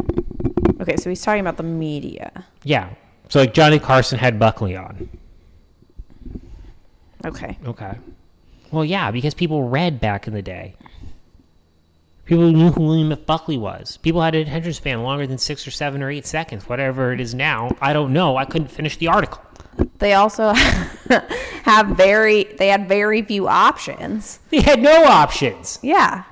Okay, 0.79 0.95
so 0.95 1.09
he's 1.09 1.21
talking 1.21 1.41
about 1.41 1.57
the 1.57 1.63
media. 1.63 2.45
Yeah. 2.63 2.93
So 3.27 3.41
like 3.41 3.53
Johnny 3.53 3.79
Carson 3.79 4.17
had 4.17 4.39
Buckley 4.39 4.77
on. 4.77 5.09
Okay. 7.25 7.57
Okay. 7.65 7.97
Well, 8.71 8.85
yeah, 8.85 9.11
because 9.11 9.33
people 9.33 9.67
read 9.67 9.99
back 9.99 10.27
in 10.27 10.33
the 10.33 10.41
day. 10.41 10.75
People 12.25 12.51
knew 12.51 12.71
who 12.71 12.83
William 12.83 13.11
F. 13.11 13.25
Buckley 13.25 13.57
was. 13.57 13.97
People 13.97 14.21
had 14.21 14.35
an 14.35 14.41
attention 14.41 14.71
span 14.73 15.01
longer 15.01 15.25
than 15.25 15.39
six 15.39 15.65
or 15.65 15.71
seven 15.71 16.03
or 16.03 16.11
eight 16.11 16.27
seconds, 16.27 16.69
whatever 16.69 17.11
it 17.11 17.19
is 17.19 17.33
now. 17.33 17.75
I 17.81 17.91
don't 17.91 18.13
know. 18.13 18.37
I 18.37 18.45
couldn't 18.45 18.67
finish 18.67 18.97
the 18.97 19.07
article. 19.07 19.41
They 19.97 20.13
also 20.13 20.53
have 21.63 21.87
very 21.87 22.43
they 22.43 22.67
had 22.67 22.87
very 22.87 23.23
few 23.23 23.47
options. 23.47 24.39
They 24.51 24.61
had 24.61 24.79
no 24.79 25.05
options. 25.05 25.79
Yeah. 25.81 26.23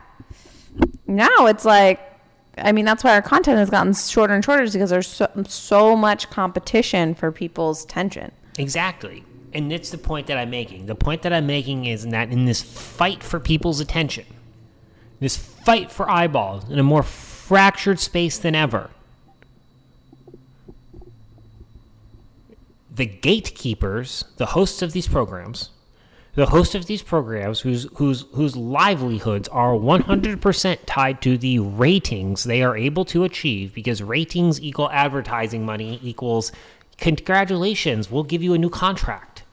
Now 1.08 1.47
it's 1.47 1.65
like 1.65 2.00
I 2.60 2.71
mean 2.71 2.86
that's 2.86 3.04
why 3.04 3.15
our 3.15 3.21
content 3.23 3.58
has 3.58 3.71
gotten 3.71 3.93
shorter 3.93 4.36
and 4.36 4.45
shorter 4.45 4.63
is 4.63 4.73
because 4.73 4.91
there's 4.91 5.08
so, 5.08 5.28
so 5.47 5.95
much 5.95 6.30
competition 6.30 7.15
for 7.15 7.32
people's 7.32 7.84
attention. 7.84 8.32
Exactly. 8.60 9.23
And 9.53 9.71
it's 9.71 9.89
the 9.89 9.97
point 9.97 10.27
that 10.27 10.38
I'm 10.38 10.49
making. 10.49 10.86
The 10.88 10.95
point 10.95 11.21
that 11.21 11.33
I'm 11.33 11.47
making 11.47 11.86
is 11.86 12.05
that 12.05 12.31
in 12.31 12.45
this 12.45 12.62
fight 12.62 13.23
for 13.23 13.39
people's 13.39 13.79
attention, 13.79 14.25
this 15.19 15.38
fight 15.38 15.91
for 15.91 16.10
eyeballs 16.10 16.69
in 16.69 16.79
a 16.79 16.83
more 16.83 17.03
fractured 17.03 17.99
space 17.99 18.38
than 18.38 18.55
ever, 18.55 18.89
the 22.93 23.05
gatekeepers, 23.05 24.25
the 24.38 24.47
hosts 24.47 24.81
of 24.81 24.91
these 24.91 25.07
programs, 25.07 25.69
the 26.38 26.45
hosts 26.45 26.75
of 26.75 26.86
these 26.86 27.01
programs 27.01 27.62
whose 27.62 27.88
whose 27.95 28.25
whose 28.33 28.55
livelihoods 28.55 29.47
are 29.47 29.73
100% 29.73 30.77
tied 30.86 31.19
to 31.23 31.36
the 31.36 31.57
ratings 31.57 32.43
they 32.43 32.62
are 32.62 32.77
able 32.77 33.05
to 33.05 33.23
achieve 33.23 33.73
because 33.73 34.03
ratings 34.03 34.62
equal 34.62 34.89
advertising 34.91 35.65
money 35.65 35.99
equals 36.03 36.51
congratulations, 36.97 38.12
we'll 38.12 38.23
give 38.23 38.43
you 38.43 38.53
a 38.53 38.57
new 38.57 38.69
contract. 38.69 39.43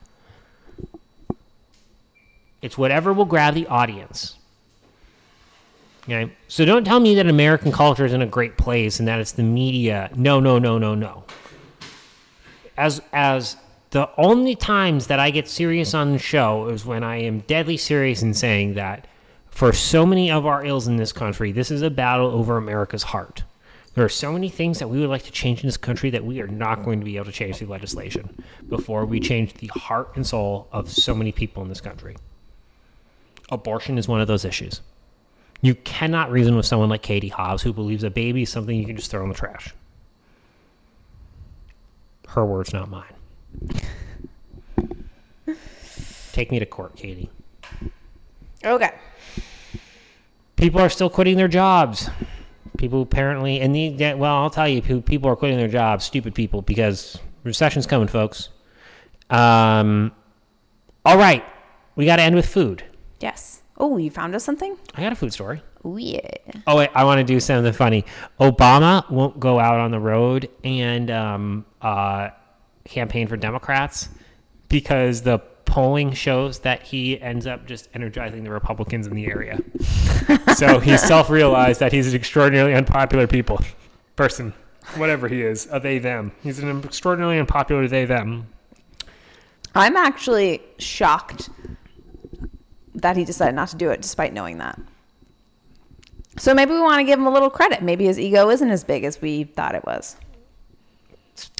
It's 2.61 2.77
whatever 2.77 3.13
will 3.13 3.25
grab 3.25 3.53
the 3.53 3.67
audience. 3.67 4.37
Okay? 6.03 6.31
So 6.47 6.65
don't 6.65 6.83
tell 6.83 6.99
me 6.99 7.15
that 7.15 7.27
American 7.27 7.71
culture 7.71 8.05
is 8.05 8.13
in 8.13 8.21
a 8.21 8.27
great 8.27 8.57
place 8.57 8.99
and 8.99 9.07
that 9.07 9.19
it's 9.19 9.31
the 9.31 9.43
media. 9.43 10.09
No, 10.15 10.39
no, 10.39 10.59
no, 10.59 10.77
no, 10.77 10.95
no 10.95 11.25
as 12.77 13.01
as 13.13 13.57
the 13.91 14.09
only 14.17 14.55
times 14.55 15.07
that 15.07 15.19
I 15.19 15.31
get 15.31 15.47
serious 15.47 15.93
on 15.93 16.11
the 16.11 16.19
show 16.19 16.67
is 16.67 16.85
when 16.85 17.03
I 17.03 17.17
am 17.17 17.39
deadly 17.41 17.77
serious 17.77 18.21
in 18.21 18.33
saying 18.33 18.73
that 18.73 19.07
for 19.49 19.71
so 19.71 20.05
many 20.05 20.29
of 20.29 20.45
our 20.45 20.65
ills 20.65 20.87
in 20.87 20.97
this 20.97 21.13
country, 21.13 21.51
this 21.51 21.71
is 21.71 21.81
a 21.81 21.89
battle 21.89 22.27
over 22.27 22.57
America's 22.57 23.03
heart. 23.03 23.43
There 23.95 24.03
are 24.03 24.09
so 24.09 24.33
many 24.33 24.49
things 24.49 24.79
that 24.79 24.89
we 24.89 24.99
would 24.99 25.09
like 25.09 25.23
to 25.23 25.31
change 25.31 25.61
in 25.61 25.67
this 25.67 25.77
country 25.77 26.09
that 26.09 26.25
we 26.25 26.41
are 26.41 26.47
not 26.47 26.83
going 26.83 26.99
to 26.99 27.05
be 27.05 27.15
able 27.15 27.27
to 27.27 27.31
change 27.31 27.55
through 27.55 27.69
legislation 27.69 28.43
before 28.67 29.05
we 29.05 29.21
change 29.21 29.53
the 29.53 29.67
heart 29.67 30.11
and 30.15 30.27
soul 30.27 30.67
of 30.73 30.91
so 30.91 31.15
many 31.15 31.31
people 31.31 31.63
in 31.63 31.69
this 31.69 31.79
country. 31.79 32.17
Abortion 33.49 33.97
is 33.97 34.07
one 34.07 34.19
of 34.19 34.27
those 34.27 34.43
issues. 34.43 34.81
You 35.61 35.75
cannot 35.75 36.29
reason 36.29 36.57
with 36.57 36.65
someone 36.65 36.89
like 36.89 37.03
Katie 37.03 37.29
Hobbs 37.29 37.63
who 37.63 37.71
believes 37.71 38.03
a 38.03 38.09
baby 38.09 38.41
is 38.41 38.49
something 38.49 38.77
you 38.77 38.85
can 38.85 38.97
just 38.97 39.09
throw 39.09 39.23
in 39.23 39.29
the 39.29 39.35
trash. 39.35 39.73
Her 42.27 42.45
words, 42.45 42.73
not 42.73 42.89
mine. 42.89 43.13
Take 46.33 46.51
me 46.51 46.59
to 46.59 46.65
court, 46.65 46.97
Katie. 46.97 47.29
Okay. 48.61 48.91
People 50.57 50.81
are 50.81 50.89
still 50.89 51.09
quitting 51.09 51.37
their 51.37 51.47
jobs. 51.47 52.09
People 52.77 53.01
apparently, 53.01 53.59
and 53.61 53.73
the, 53.73 53.93
yeah, 53.97 54.13
well, 54.13 54.35
I'll 54.35 54.49
tell 54.49 54.67
you, 54.67 54.81
who 54.81 55.01
people 55.01 55.29
are 55.29 55.35
quitting 55.35 55.57
their 55.57 55.67
jobs, 55.67 56.05
stupid 56.05 56.35
people, 56.35 56.61
because 56.61 57.17
recession's 57.43 57.87
coming, 57.87 58.07
folks. 58.07 58.49
Um, 59.29 60.11
all 61.03 61.17
right, 61.17 61.43
we 61.95 62.05
got 62.05 62.17
to 62.17 62.23
end 62.23 62.35
with 62.35 62.47
food. 62.47 62.83
Yes. 63.19 63.61
Oh, 63.77 63.97
you 63.97 64.09
found 64.09 64.35
us 64.35 64.43
something? 64.43 64.77
I 64.95 65.01
got 65.01 65.11
a 65.11 65.15
food 65.15 65.33
story. 65.33 65.61
Oh 65.83 65.97
yeah. 65.97 66.19
Oh 66.65 66.77
wait, 66.77 66.89
I 66.95 67.03
want 67.03 67.19
to 67.19 67.23
do 67.23 67.39
something 67.39 67.71
funny. 67.73 68.05
Obama 68.39 69.09
won't 69.09 69.39
go 69.39 69.59
out 69.59 69.79
on 69.79 69.91
the 69.91 69.99
road 69.99 70.49
and 70.63 71.11
um, 71.11 71.65
uh, 71.81 72.29
campaign 72.85 73.27
for 73.27 73.37
Democrats 73.37 74.09
because 74.67 75.21
the 75.21 75.39
polling 75.75 76.13
shows 76.13 76.59
that 76.59 76.81
he 76.83 77.19
ends 77.19 77.45
up 77.45 77.65
just 77.65 77.89
energizing 77.93 78.45
the 78.45 78.49
Republicans 78.49 79.07
in 79.07 79.13
the 79.13 79.25
area. 79.25 79.59
so 80.55 80.79
he 80.79 80.97
self-realized 80.97 81.81
that 81.81 81.91
he's 81.91 82.07
an 82.07 82.15
extraordinarily 82.15 82.73
unpopular 82.73 83.27
people 83.27 83.59
person, 84.15 84.53
whatever 84.95 85.27
he 85.27 85.41
is, 85.41 85.65
of 85.65 85.81
a 85.81 85.83
they 85.83 85.99
them. 85.99 86.31
He's 86.41 86.59
an 86.59 86.81
extraordinarily 86.85 87.39
unpopular 87.39 87.89
they 87.89 88.05
them. 88.05 88.47
I'm 89.75 89.97
actually 89.97 90.61
shocked 90.79 91.49
that 92.93 93.17
he 93.17 93.25
decided 93.25 93.55
not 93.55 93.67
to 93.67 93.75
do 93.75 93.89
it 93.89 94.01
despite 94.01 94.31
knowing 94.31 94.59
that. 94.59 94.79
So 96.37 96.53
maybe 96.53 96.71
we 96.71 96.79
want 96.79 97.01
to 97.01 97.03
give 97.03 97.19
him 97.19 97.27
a 97.27 97.31
little 97.31 97.49
credit. 97.49 97.83
Maybe 97.83 98.05
his 98.05 98.17
ego 98.17 98.49
isn't 98.49 98.69
as 98.69 98.85
big 98.85 99.03
as 99.03 99.21
we 99.21 99.43
thought 99.43 99.75
it 99.75 99.83
was. 99.83 100.15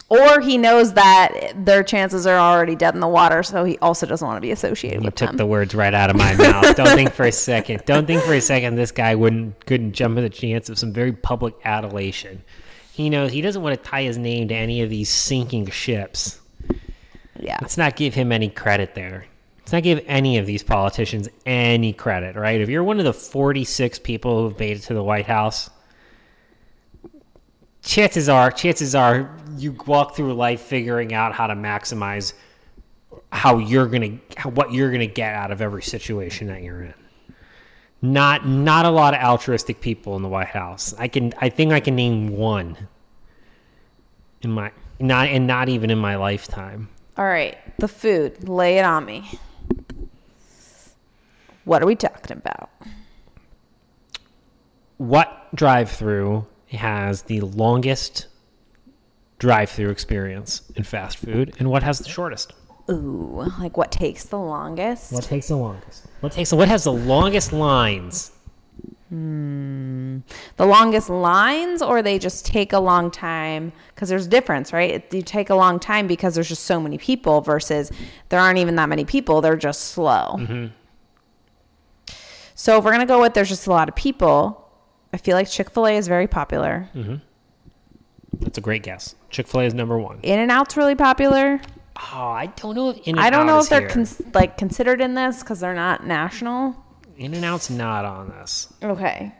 Or 0.08 0.40
he 0.40 0.58
knows 0.60 0.94
that 0.94 1.54
their 1.66 1.84
chances 1.84 2.28
are 2.28 2.38
already 2.38 2.76
dead 2.76 2.94
in 2.94 3.00
the 3.00 3.08
water, 3.08 3.42
so 3.42 3.64
he 3.64 3.78
also 3.80 4.06
doesn't 4.06 4.26
want 4.28 4.38
to 4.38 4.42
be 4.42 4.52
associated 4.52 5.02
You 5.02 5.06
with 5.06 5.16
took 5.16 5.30
them. 5.30 5.38
the 5.38 5.48
words 5.48 5.74
right 5.74 5.94
out 5.96 6.12
of 6.12 6.16
my 6.16 6.36
mouth. 6.38 6.76
Don't 6.76 6.96
think 6.96 7.12
for 7.12 7.26
a 7.26 7.32
second. 7.32 7.82
Don't 7.86 8.06
think 8.06 8.22
for 8.22 8.34
a 8.34 8.42
second 8.42 8.76
this 8.76 8.92
guy 8.92 9.16
wouldn't 9.16 9.66
couldn't 9.66 9.94
jump 9.94 10.18
at 10.18 10.22
the 10.22 10.30
chance 10.30 10.70
of 10.70 10.78
some 10.78 10.94
very 10.94 11.12
public 11.12 11.56
adulation. 11.66 12.44
He 12.92 13.10
knows 13.10 13.32
he 13.32 13.42
doesn't 13.42 13.62
want 13.64 13.82
to 13.82 13.90
tie 13.90 14.04
his 14.04 14.18
name 14.20 14.48
to 14.50 14.54
any 14.56 14.82
of 14.84 14.92
these 14.92 15.10
sinking 15.10 15.70
ships. 15.72 16.40
yeah. 17.40 17.58
Let's 17.62 17.78
not 17.78 17.96
give 17.96 18.14
him 18.14 18.32
any 18.32 18.50
credit 18.50 18.94
there. 18.94 19.26
Let's 19.60 19.74
not 19.74 19.82
give 19.84 20.04
any 20.06 20.38
of 20.38 20.46
these 20.46 20.62
politicians 20.62 21.28
any 21.48 21.92
credit, 21.94 22.36
right? 22.36 22.62
If 22.62 22.70
you're 22.70 22.84
one 22.84 23.00
of 23.00 23.06
the 23.06 23.12
46 23.14 23.98
people 24.00 24.44
who've 24.44 24.60
made 24.60 24.78
it 24.78 24.82
to 24.84 24.94
the 24.94 25.04
White 25.04 25.26
House, 25.26 25.72
chances 27.86 28.28
are, 28.28 28.52
chances 28.52 28.96
are, 28.96 29.34
you 29.58 29.72
walk 29.86 30.16
through 30.16 30.34
life 30.34 30.62
figuring 30.62 31.14
out 31.14 31.34
how 31.34 31.48
to 31.48 31.54
maximize 31.54 32.34
how 33.32 33.58
you're 33.58 33.88
gonna, 33.88 34.18
how, 34.36 34.50
what 34.50 34.74
you're 34.74 34.92
gonna 34.92 35.06
get 35.06 35.34
out 35.34 35.52
of 35.52 35.62
every 35.62 35.84
situation 35.84 36.48
that 36.48 36.62
you're 36.62 36.84
in. 36.84 36.94
Not, 38.02 38.48
not 38.48 38.86
a 38.86 38.90
lot 38.90 39.14
of 39.14 39.22
altruistic 39.22 39.80
people 39.80 40.16
in 40.16 40.22
the 40.22 40.28
White 40.28 40.48
House. 40.48 40.94
I 40.98 41.08
can, 41.08 41.34
I 41.38 41.50
think 41.50 41.72
I 41.72 41.80
can 41.80 41.96
name 41.96 42.30
one 42.30 42.78
in 44.42 44.52
my, 44.52 44.72
not, 45.00 45.28
and 45.30 45.48
not 45.48 45.70
even 45.70 45.90
in 45.90 45.98
my 45.98 46.16
lifetime. 46.16 46.90
All 47.18 47.26
right. 47.26 47.58
The 47.78 47.88
food. 47.88 48.50
Lay 48.50 48.78
it 48.78 48.86
on 48.86 49.06
me. 49.06 49.40
What 51.64 51.82
are 51.82 51.86
we 51.86 51.96
talking 51.96 52.38
about? 52.38 52.70
what 54.98 55.54
drive-through 55.54 56.46
has 56.76 57.24
the 57.24 57.42
longest 57.42 58.28
drive-through 59.40 59.90
experience 59.90 60.62
in 60.76 60.84
fast 60.84 61.18
food 61.18 61.54
and 61.60 61.70
what 61.70 61.84
has 61.84 62.00
the 62.00 62.10
shortest? 62.10 62.54
Ooh, 62.90 63.52
like 63.60 63.78
what 63.78 63.92
takes 63.92 64.26
the 64.26 64.38
longest? 64.40 65.12
what 65.12 65.24
takes 65.24 65.48
the 65.48 65.58
longest? 65.58 66.06
What 66.22 66.32
takes 66.32 66.52
what 66.54 66.68
has 66.68 66.84
the 66.84 66.94
longest 66.94 67.52
lines? 67.52 68.32
Hmm. 69.10 70.18
the 70.58 70.66
longest 70.66 71.10
lines 71.12 71.82
or 71.84 72.02
they 72.02 72.18
just 72.18 72.46
take 72.46 72.74
a 72.74 72.80
long 72.80 73.12
time? 73.12 73.72
Because 73.94 74.10
there's 74.10 74.26
a 74.26 74.30
difference 74.30 74.74
right? 74.74 74.92
It- 74.92 75.14
you 75.14 75.22
take 75.22 75.50
a 75.52 75.56
long 75.56 75.80
time 75.80 76.08
because 76.08 76.34
there's 76.36 76.50
just 76.50 76.64
so 76.64 76.80
many 76.80 76.98
people 76.98 77.42
versus 77.42 77.92
there 78.30 78.40
aren't 78.40 78.58
even 78.58 78.76
that 78.78 78.90
many 78.90 79.06
people 79.06 79.42
they're 79.42 79.56
just 79.58 79.82
slow. 79.92 80.40
So 82.56 82.78
if 82.78 82.84
we're 82.84 82.92
going 82.92 83.02
to 83.02 83.06
go 83.06 83.22
with 83.22 83.34
there's 83.34 83.50
just 83.50 83.68
a 83.68 83.70
lot 83.72 83.90
of 83.90 83.96
people 83.96 84.65
i 85.14 85.18
feel 85.18 85.36
like 85.36 85.50
chick-fil-a 85.50 85.92
is 85.98 86.08
very 86.08 86.28
popular. 86.28 86.90
That's 88.40 88.58
a 88.58 88.62
great 88.62 88.84
guess. 88.84 89.16
Chick-fil-a 89.30 89.64
is 89.66 89.74
number 89.74 89.98
one. 89.98 90.20
In 90.24 90.40
and 90.40 90.52
out's 90.52 90.76
really 90.76 90.96
popular. 90.96 91.62
Oh 92.14 92.28
i 92.30 92.48
don't 92.58 92.76
know 92.76 92.90
if 92.90 92.98
in 93.08 93.18
i 93.18 93.30
don't 93.30 93.46
know 93.48 93.60
if 93.60 93.70
they're 93.70 93.88
cons- 93.88 94.22
like 94.34 94.58
considered 94.58 95.00
in 95.00 95.14
this 95.14 95.40
because 95.42 95.60
they're 95.62 95.74
not 95.74 96.06
national. 96.06 96.76
In 97.18 97.34
and 97.34 97.46
out's 97.46 97.70
not 97.70 98.04
on 98.04 98.28
this. 98.30 98.74
Okay. 98.84 99.34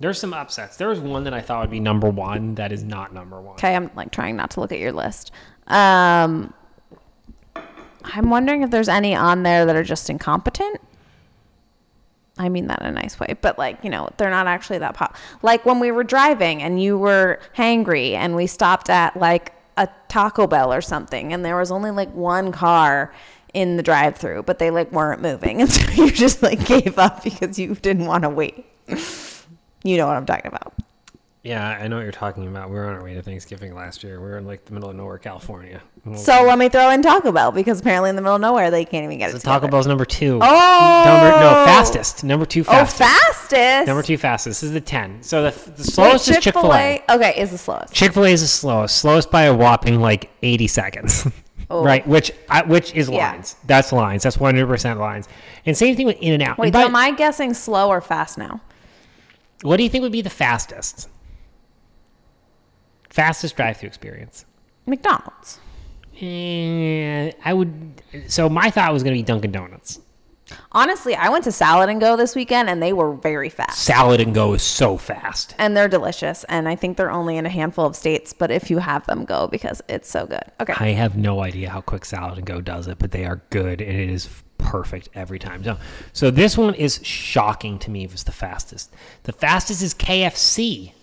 There's 0.00 0.18
some 0.18 0.34
upsets. 0.34 0.76
There 0.76 0.88
was 0.88 1.00
one 1.00 1.24
that 1.24 1.32
i 1.32 1.40
thought 1.40 1.62
would 1.62 1.70
be 1.70 1.80
number 1.80 2.10
one 2.10 2.56
that 2.56 2.72
is 2.72 2.84
not 2.84 3.14
number 3.14 3.40
one. 3.40 3.54
Okay, 3.54 3.74
I'm 3.74 3.90
like 3.94 4.10
trying 4.10 4.36
not 4.36 4.50
to 4.52 4.60
look 4.60 4.72
at 4.72 4.78
your 4.78 4.92
list. 4.92 5.32
Um, 5.68 6.52
I'm 8.04 8.28
wondering 8.28 8.62
if 8.62 8.70
there's 8.70 8.88
any 8.90 9.14
on 9.14 9.44
there 9.44 9.64
that 9.64 9.74
are 9.76 9.82
just 9.84 10.10
incompetent. 10.10 10.78
I 12.38 12.48
mean 12.48 12.66
that 12.66 12.80
in 12.80 12.86
a 12.86 12.92
nice 12.92 13.18
way, 13.20 13.36
but 13.40 13.58
like, 13.58 13.78
you 13.84 13.90
know, 13.90 14.08
they're 14.16 14.30
not 14.30 14.46
actually 14.46 14.78
that 14.78 14.94
pop. 14.94 15.16
Like 15.42 15.64
when 15.64 15.78
we 15.78 15.92
were 15.92 16.02
driving 16.02 16.62
and 16.62 16.82
you 16.82 16.98
were 16.98 17.38
hangry 17.56 18.12
and 18.12 18.34
we 18.34 18.46
stopped 18.46 18.90
at 18.90 19.16
like 19.16 19.52
a 19.76 19.88
Taco 20.08 20.46
Bell 20.46 20.72
or 20.72 20.80
something 20.80 21.32
and 21.32 21.44
there 21.44 21.56
was 21.56 21.70
only 21.70 21.92
like 21.92 22.12
one 22.12 22.50
car 22.50 23.14
in 23.52 23.76
the 23.76 23.82
drive 23.84 24.16
through, 24.16 24.42
but 24.42 24.58
they 24.58 24.70
like 24.70 24.90
weren't 24.90 25.22
moving. 25.22 25.60
And 25.60 25.70
so 25.70 25.90
you 25.92 26.10
just 26.10 26.42
like 26.42 26.66
gave 26.66 26.98
up 26.98 27.22
because 27.22 27.58
you 27.58 27.74
didn't 27.76 28.06
want 28.06 28.24
to 28.24 28.28
wait. 28.28 28.66
you 29.84 29.96
know 29.96 30.06
what 30.06 30.16
I'm 30.16 30.26
talking 30.26 30.48
about. 30.48 30.74
Yeah 31.44 31.78
i 31.80 31.86
know 31.86 31.96
what 31.96 32.02
you're 32.02 32.10
talking 32.10 32.46
about 32.48 32.68
we 32.70 32.74
were 32.76 32.86
on 32.86 32.94
our 32.94 33.04
way 33.04 33.14
to 33.14 33.22
thanksgiving 33.22 33.74
last 33.74 34.02
year 34.02 34.18
we 34.20 34.26
were 34.26 34.38
in 34.38 34.46
like 34.46 34.64
the 34.64 34.72
middle 34.72 34.88
of 34.90 34.96
nowhere 34.96 35.18
california 35.18 35.80
So 36.16 36.42
let 36.44 36.58
me 36.58 36.68
throw 36.68 36.90
in 36.90 37.00
Taco 37.00 37.32
Bell 37.32 37.50
because 37.50 37.80
apparently 37.80 38.10
in 38.10 38.16
the 38.16 38.20
middle 38.22 38.34
of 38.36 38.40
nowhere 38.42 38.70
they 38.70 38.84
can't 38.84 39.04
even 39.04 39.16
get 39.18 39.30
so 39.30 39.36
it. 39.36 39.42
taco 39.42 39.60
together. 39.60 39.70
bell's 39.70 39.86
number 39.86 40.04
two 40.04 40.38
Oh, 40.42 41.02
number 41.06 41.40
no 41.40 41.64
fastest 41.64 42.24
number 42.24 42.44
two 42.46 42.60
oh, 42.62 42.64
fastest 42.64 43.00
Oh, 43.00 43.06
fastest. 43.06 43.86
Number 43.86 44.02
two 44.02 44.16
fastest 44.18 44.60
this 44.60 44.62
is 44.62 44.72
the 44.72 44.80
10. 44.82 45.22
So 45.22 45.42
the, 45.50 45.70
the 45.70 45.84
slowest 45.84 46.28
is 46.28 46.38
Chick 46.40 46.52
fil 46.54 46.74
A. 46.74 47.02
Okay, 47.08 47.40
is 47.40 47.50
the 47.52 47.58
slowest. 47.58 47.94
Chick 47.94 48.12
fil 48.12 48.24
A 48.24 48.28
is 48.30 48.40
the 48.42 48.46
slowest. 48.48 48.96
Slowest 48.98 49.30
by 49.30 49.42
a 49.44 49.54
whopping 49.54 50.00
like 50.00 50.30
80 50.42 50.66
seconds. 50.68 51.26
Oh. 51.70 51.82
right? 51.82 52.06
Which 52.06 52.30
I, 52.50 52.60
which 52.62 52.92
is 52.92 53.08
Oh. 53.08 53.12
Yeah. 53.14 53.32
lines. 53.32 53.56
That's 53.64 53.90
lines. 53.90 54.22
That's 54.24 54.36
100% 54.36 54.98
lines. 54.98 55.28
And 55.64 55.74
same 55.74 55.96
thing 55.96 56.04
with 56.04 56.18
In 56.20 56.34
and 56.34 56.42
Out. 56.42 56.58
Wait, 56.58 56.74
so 56.74 56.80
am 56.80 56.94
I 56.94 57.12
guessing 57.12 57.54
slow 57.54 57.88
or 57.88 58.02
fast 58.02 58.36
now? 58.36 58.60
What 59.62 59.78
do 59.78 59.82
you 59.82 59.88
think 59.88 60.02
would 60.02 60.12
be 60.12 60.20
the 60.20 60.28
fastest? 60.28 61.08
Fastest 63.14 63.54
drive 63.54 63.76
through 63.76 63.86
experience? 63.86 64.44
McDonald's. 64.86 65.60
Eh, 66.20 67.30
I 67.44 67.54
would. 67.54 68.02
So 68.26 68.48
my 68.48 68.70
thought 68.70 68.92
was 68.92 69.04
going 69.04 69.14
to 69.14 69.18
be 69.20 69.22
Dunkin' 69.22 69.52
Donuts. 69.52 70.00
Honestly, 70.72 71.14
I 71.14 71.28
went 71.28 71.44
to 71.44 71.52
Salad 71.52 71.90
and 71.90 72.00
Go 72.00 72.16
this 72.16 72.34
weekend 72.34 72.68
and 72.68 72.82
they 72.82 72.92
were 72.92 73.14
very 73.14 73.50
fast. 73.50 73.78
Salad 73.78 74.20
and 74.20 74.34
Go 74.34 74.52
is 74.54 74.64
so 74.64 74.96
fast. 74.96 75.54
And 75.58 75.76
they're 75.76 75.86
delicious. 75.86 76.42
And 76.48 76.68
I 76.68 76.74
think 76.74 76.96
they're 76.96 77.12
only 77.12 77.36
in 77.36 77.46
a 77.46 77.50
handful 77.50 77.86
of 77.86 77.94
states, 77.94 78.32
but 78.32 78.50
if 78.50 78.68
you 78.68 78.78
have 78.78 79.06
them, 79.06 79.24
go 79.24 79.46
because 79.46 79.80
it's 79.88 80.10
so 80.10 80.26
good. 80.26 80.42
Okay. 80.60 80.74
I 80.76 80.88
have 80.88 81.16
no 81.16 81.40
idea 81.40 81.70
how 81.70 81.82
quick 81.82 82.04
Salad 82.04 82.38
and 82.38 82.46
Go 82.46 82.60
does 82.60 82.88
it, 82.88 82.98
but 82.98 83.12
they 83.12 83.24
are 83.24 83.42
good 83.50 83.80
and 83.80 83.96
it 83.96 84.10
is 84.10 84.28
perfect 84.58 85.08
every 85.14 85.38
time. 85.38 85.62
So, 85.62 85.78
so 86.12 86.30
this 86.32 86.58
one 86.58 86.74
is 86.74 86.98
shocking 87.04 87.78
to 87.78 87.92
me. 87.92 88.02
If 88.02 88.12
it's 88.12 88.24
the 88.24 88.32
fastest, 88.32 88.92
the 89.22 89.32
fastest 89.32 89.82
is 89.82 89.94
KFC. 89.94 90.94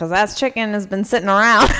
Because 0.00 0.08
that 0.12 0.34
chicken 0.34 0.72
has 0.72 0.86
been 0.86 1.04
sitting 1.04 1.28
around. 1.28 1.70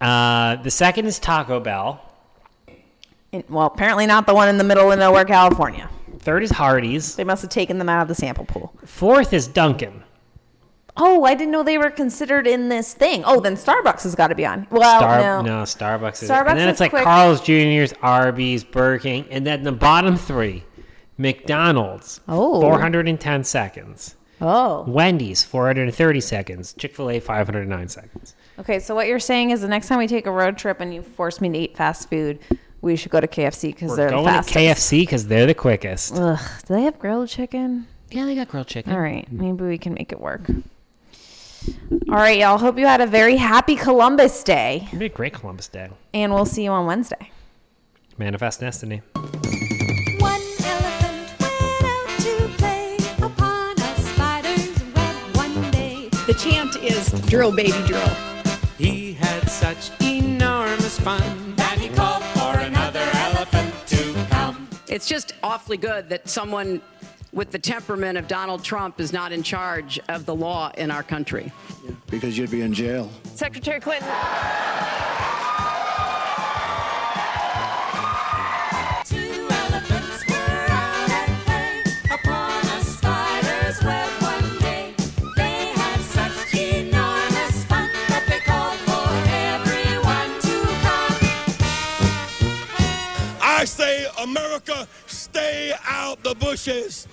Uh, 0.00 0.54
the 0.62 0.70
second 0.70 1.06
is 1.06 1.18
Taco 1.18 1.58
Bell. 1.58 2.00
In- 3.32 3.42
well, 3.48 3.66
apparently 3.66 4.06
not 4.06 4.28
the 4.28 4.34
one 4.34 4.48
in 4.48 4.56
the 4.56 4.62
middle 4.62 4.92
of 4.92 4.96
nowhere, 5.00 5.24
California. 5.24 5.90
Third 6.20 6.44
is 6.44 6.52
Hardee's. 6.52 7.16
They 7.16 7.24
must 7.24 7.42
have 7.42 7.50
taken 7.50 7.78
them 7.78 7.88
out 7.88 8.02
of 8.02 8.06
the 8.06 8.14
sample 8.14 8.44
pool. 8.44 8.72
Fourth 8.84 9.32
is 9.32 9.48
Dunkin'. 9.48 10.04
Oh, 10.96 11.24
I 11.24 11.34
didn't 11.34 11.50
know 11.50 11.64
they 11.64 11.78
were 11.78 11.90
considered 11.90 12.46
in 12.46 12.68
this 12.68 12.94
thing. 12.94 13.24
Oh, 13.26 13.40
then 13.40 13.56
Starbucks 13.56 14.04
has 14.04 14.14
got 14.14 14.28
to 14.28 14.36
be 14.36 14.46
on. 14.46 14.68
Well, 14.70 15.00
Star- 15.00 15.20
no. 15.20 15.42
no, 15.42 15.62
Starbucks 15.64 16.22
is. 16.22 16.30
Starbucks 16.30 16.50
and 16.50 16.58
then 16.60 16.68
it's 16.68 16.78
like 16.78 16.90
quick. 16.90 17.02
Carl's 17.02 17.40
Jr.'s, 17.40 17.92
Arby's, 18.00 18.62
Burger 18.62 19.00
King, 19.02 19.24
and 19.32 19.44
then 19.44 19.64
the 19.64 19.72
bottom 19.72 20.16
three, 20.16 20.62
McDonald's, 21.16 22.20
Oh. 22.28 22.60
410 22.60 23.42
seconds. 23.42 24.14
Oh. 24.40 24.84
Wendy's, 24.86 25.42
430 25.44 26.20
seconds. 26.20 26.72
Chick 26.74 26.94
fil 26.94 27.10
A, 27.10 27.20
509 27.20 27.88
seconds. 27.88 28.34
Okay, 28.58 28.78
so 28.78 28.94
what 28.94 29.06
you're 29.06 29.18
saying 29.18 29.50
is 29.50 29.60
the 29.60 29.68
next 29.68 29.88
time 29.88 29.98
we 29.98 30.06
take 30.06 30.26
a 30.26 30.30
road 30.32 30.56
trip 30.58 30.80
and 30.80 30.92
you 30.94 31.02
force 31.02 31.40
me 31.40 31.48
to 31.50 31.58
eat 31.58 31.76
fast 31.76 32.08
food, 32.10 32.38
we 32.80 32.94
should 32.96 33.10
go 33.10 33.20
to 33.20 33.26
KFC 33.26 33.74
because 33.74 33.90
We're 33.90 33.96
they're 33.96 34.10
the 34.10 34.16
going 34.16 34.42
to. 34.42 34.50
KFC 34.50 35.00
because 35.02 35.26
they're 35.26 35.46
the 35.46 35.54
quickest. 35.54 36.14
Ugh, 36.14 36.38
do 36.66 36.74
they 36.74 36.82
have 36.82 36.98
grilled 36.98 37.28
chicken? 37.28 37.86
Yeah, 38.10 38.24
they 38.26 38.34
got 38.34 38.48
grilled 38.48 38.68
chicken. 38.68 38.92
All 38.92 39.00
right, 39.00 39.30
maybe 39.30 39.64
we 39.64 39.78
can 39.78 39.94
make 39.94 40.12
it 40.12 40.20
work. 40.20 40.48
All 40.48 42.14
right, 42.16 42.38
y'all. 42.38 42.56
Hope 42.58 42.78
you 42.78 42.86
had 42.86 43.00
a 43.00 43.06
very 43.06 43.36
happy 43.36 43.74
Columbus 43.76 44.42
Day, 44.44 44.84
It'd 44.86 44.98
be 45.00 45.06
a 45.06 45.08
great 45.08 45.34
Columbus 45.34 45.68
Day. 45.68 45.90
and 46.14 46.32
we'll 46.32 46.46
see 46.46 46.64
you 46.64 46.70
on 46.70 46.86
Wednesday. 46.86 47.30
Manifest 48.16 48.60
Destiny. 48.60 49.02
Drill, 57.26 57.52
baby, 57.52 57.72
drill. 57.86 58.08
He 58.76 59.12
had 59.14 59.48
such 59.48 59.90
enormous 60.00 60.98
fun 61.00 61.54
That 61.56 61.78
he 61.78 61.88
called 61.88 62.22
for 62.24 62.58
another 62.60 63.06
elephant 63.14 63.74
to 63.88 64.26
come. 64.30 64.68
It's 64.88 65.06
just 65.08 65.32
awfully 65.42 65.76
good 65.76 66.08
that 66.10 66.28
someone 66.28 66.80
with 67.32 67.50
the 67.50 67.58
temperament 67.58 68.18
of 68.18 68.26
Donald 68.26 68.64
Trump 68.64 69.00
is 69.00 69.12
not 69.12 69.32
in 69.32 69.42
charge 69.42 70.00
of 70.08 70.26
the 70.26 70.34
law 70.34 70.70
in 70.78 70.90
our 70.90 71.02
country. 71.02 71.52
Because 72.10 72.38
you'd 72.38 72.50
be 72.50 72.62
in 72.62 72.72
jail. 72.72 73.10
Secretary 73.34 73.80
Clinton. 73.80 74.08
America, 94.18 94.86
stay 95.06 95.72
out 95.86 96.22
the 96.22 96.34
bushes. 96.34 97.06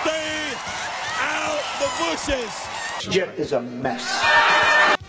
Stay 0.00 0.52
out 1.18 1.62
the 1.80 1.88
bushes. 1.98 3.12
Jet 3.12 3.36
is 3.36 3.52
a 3.52 3.60
mess. 3.60 4.99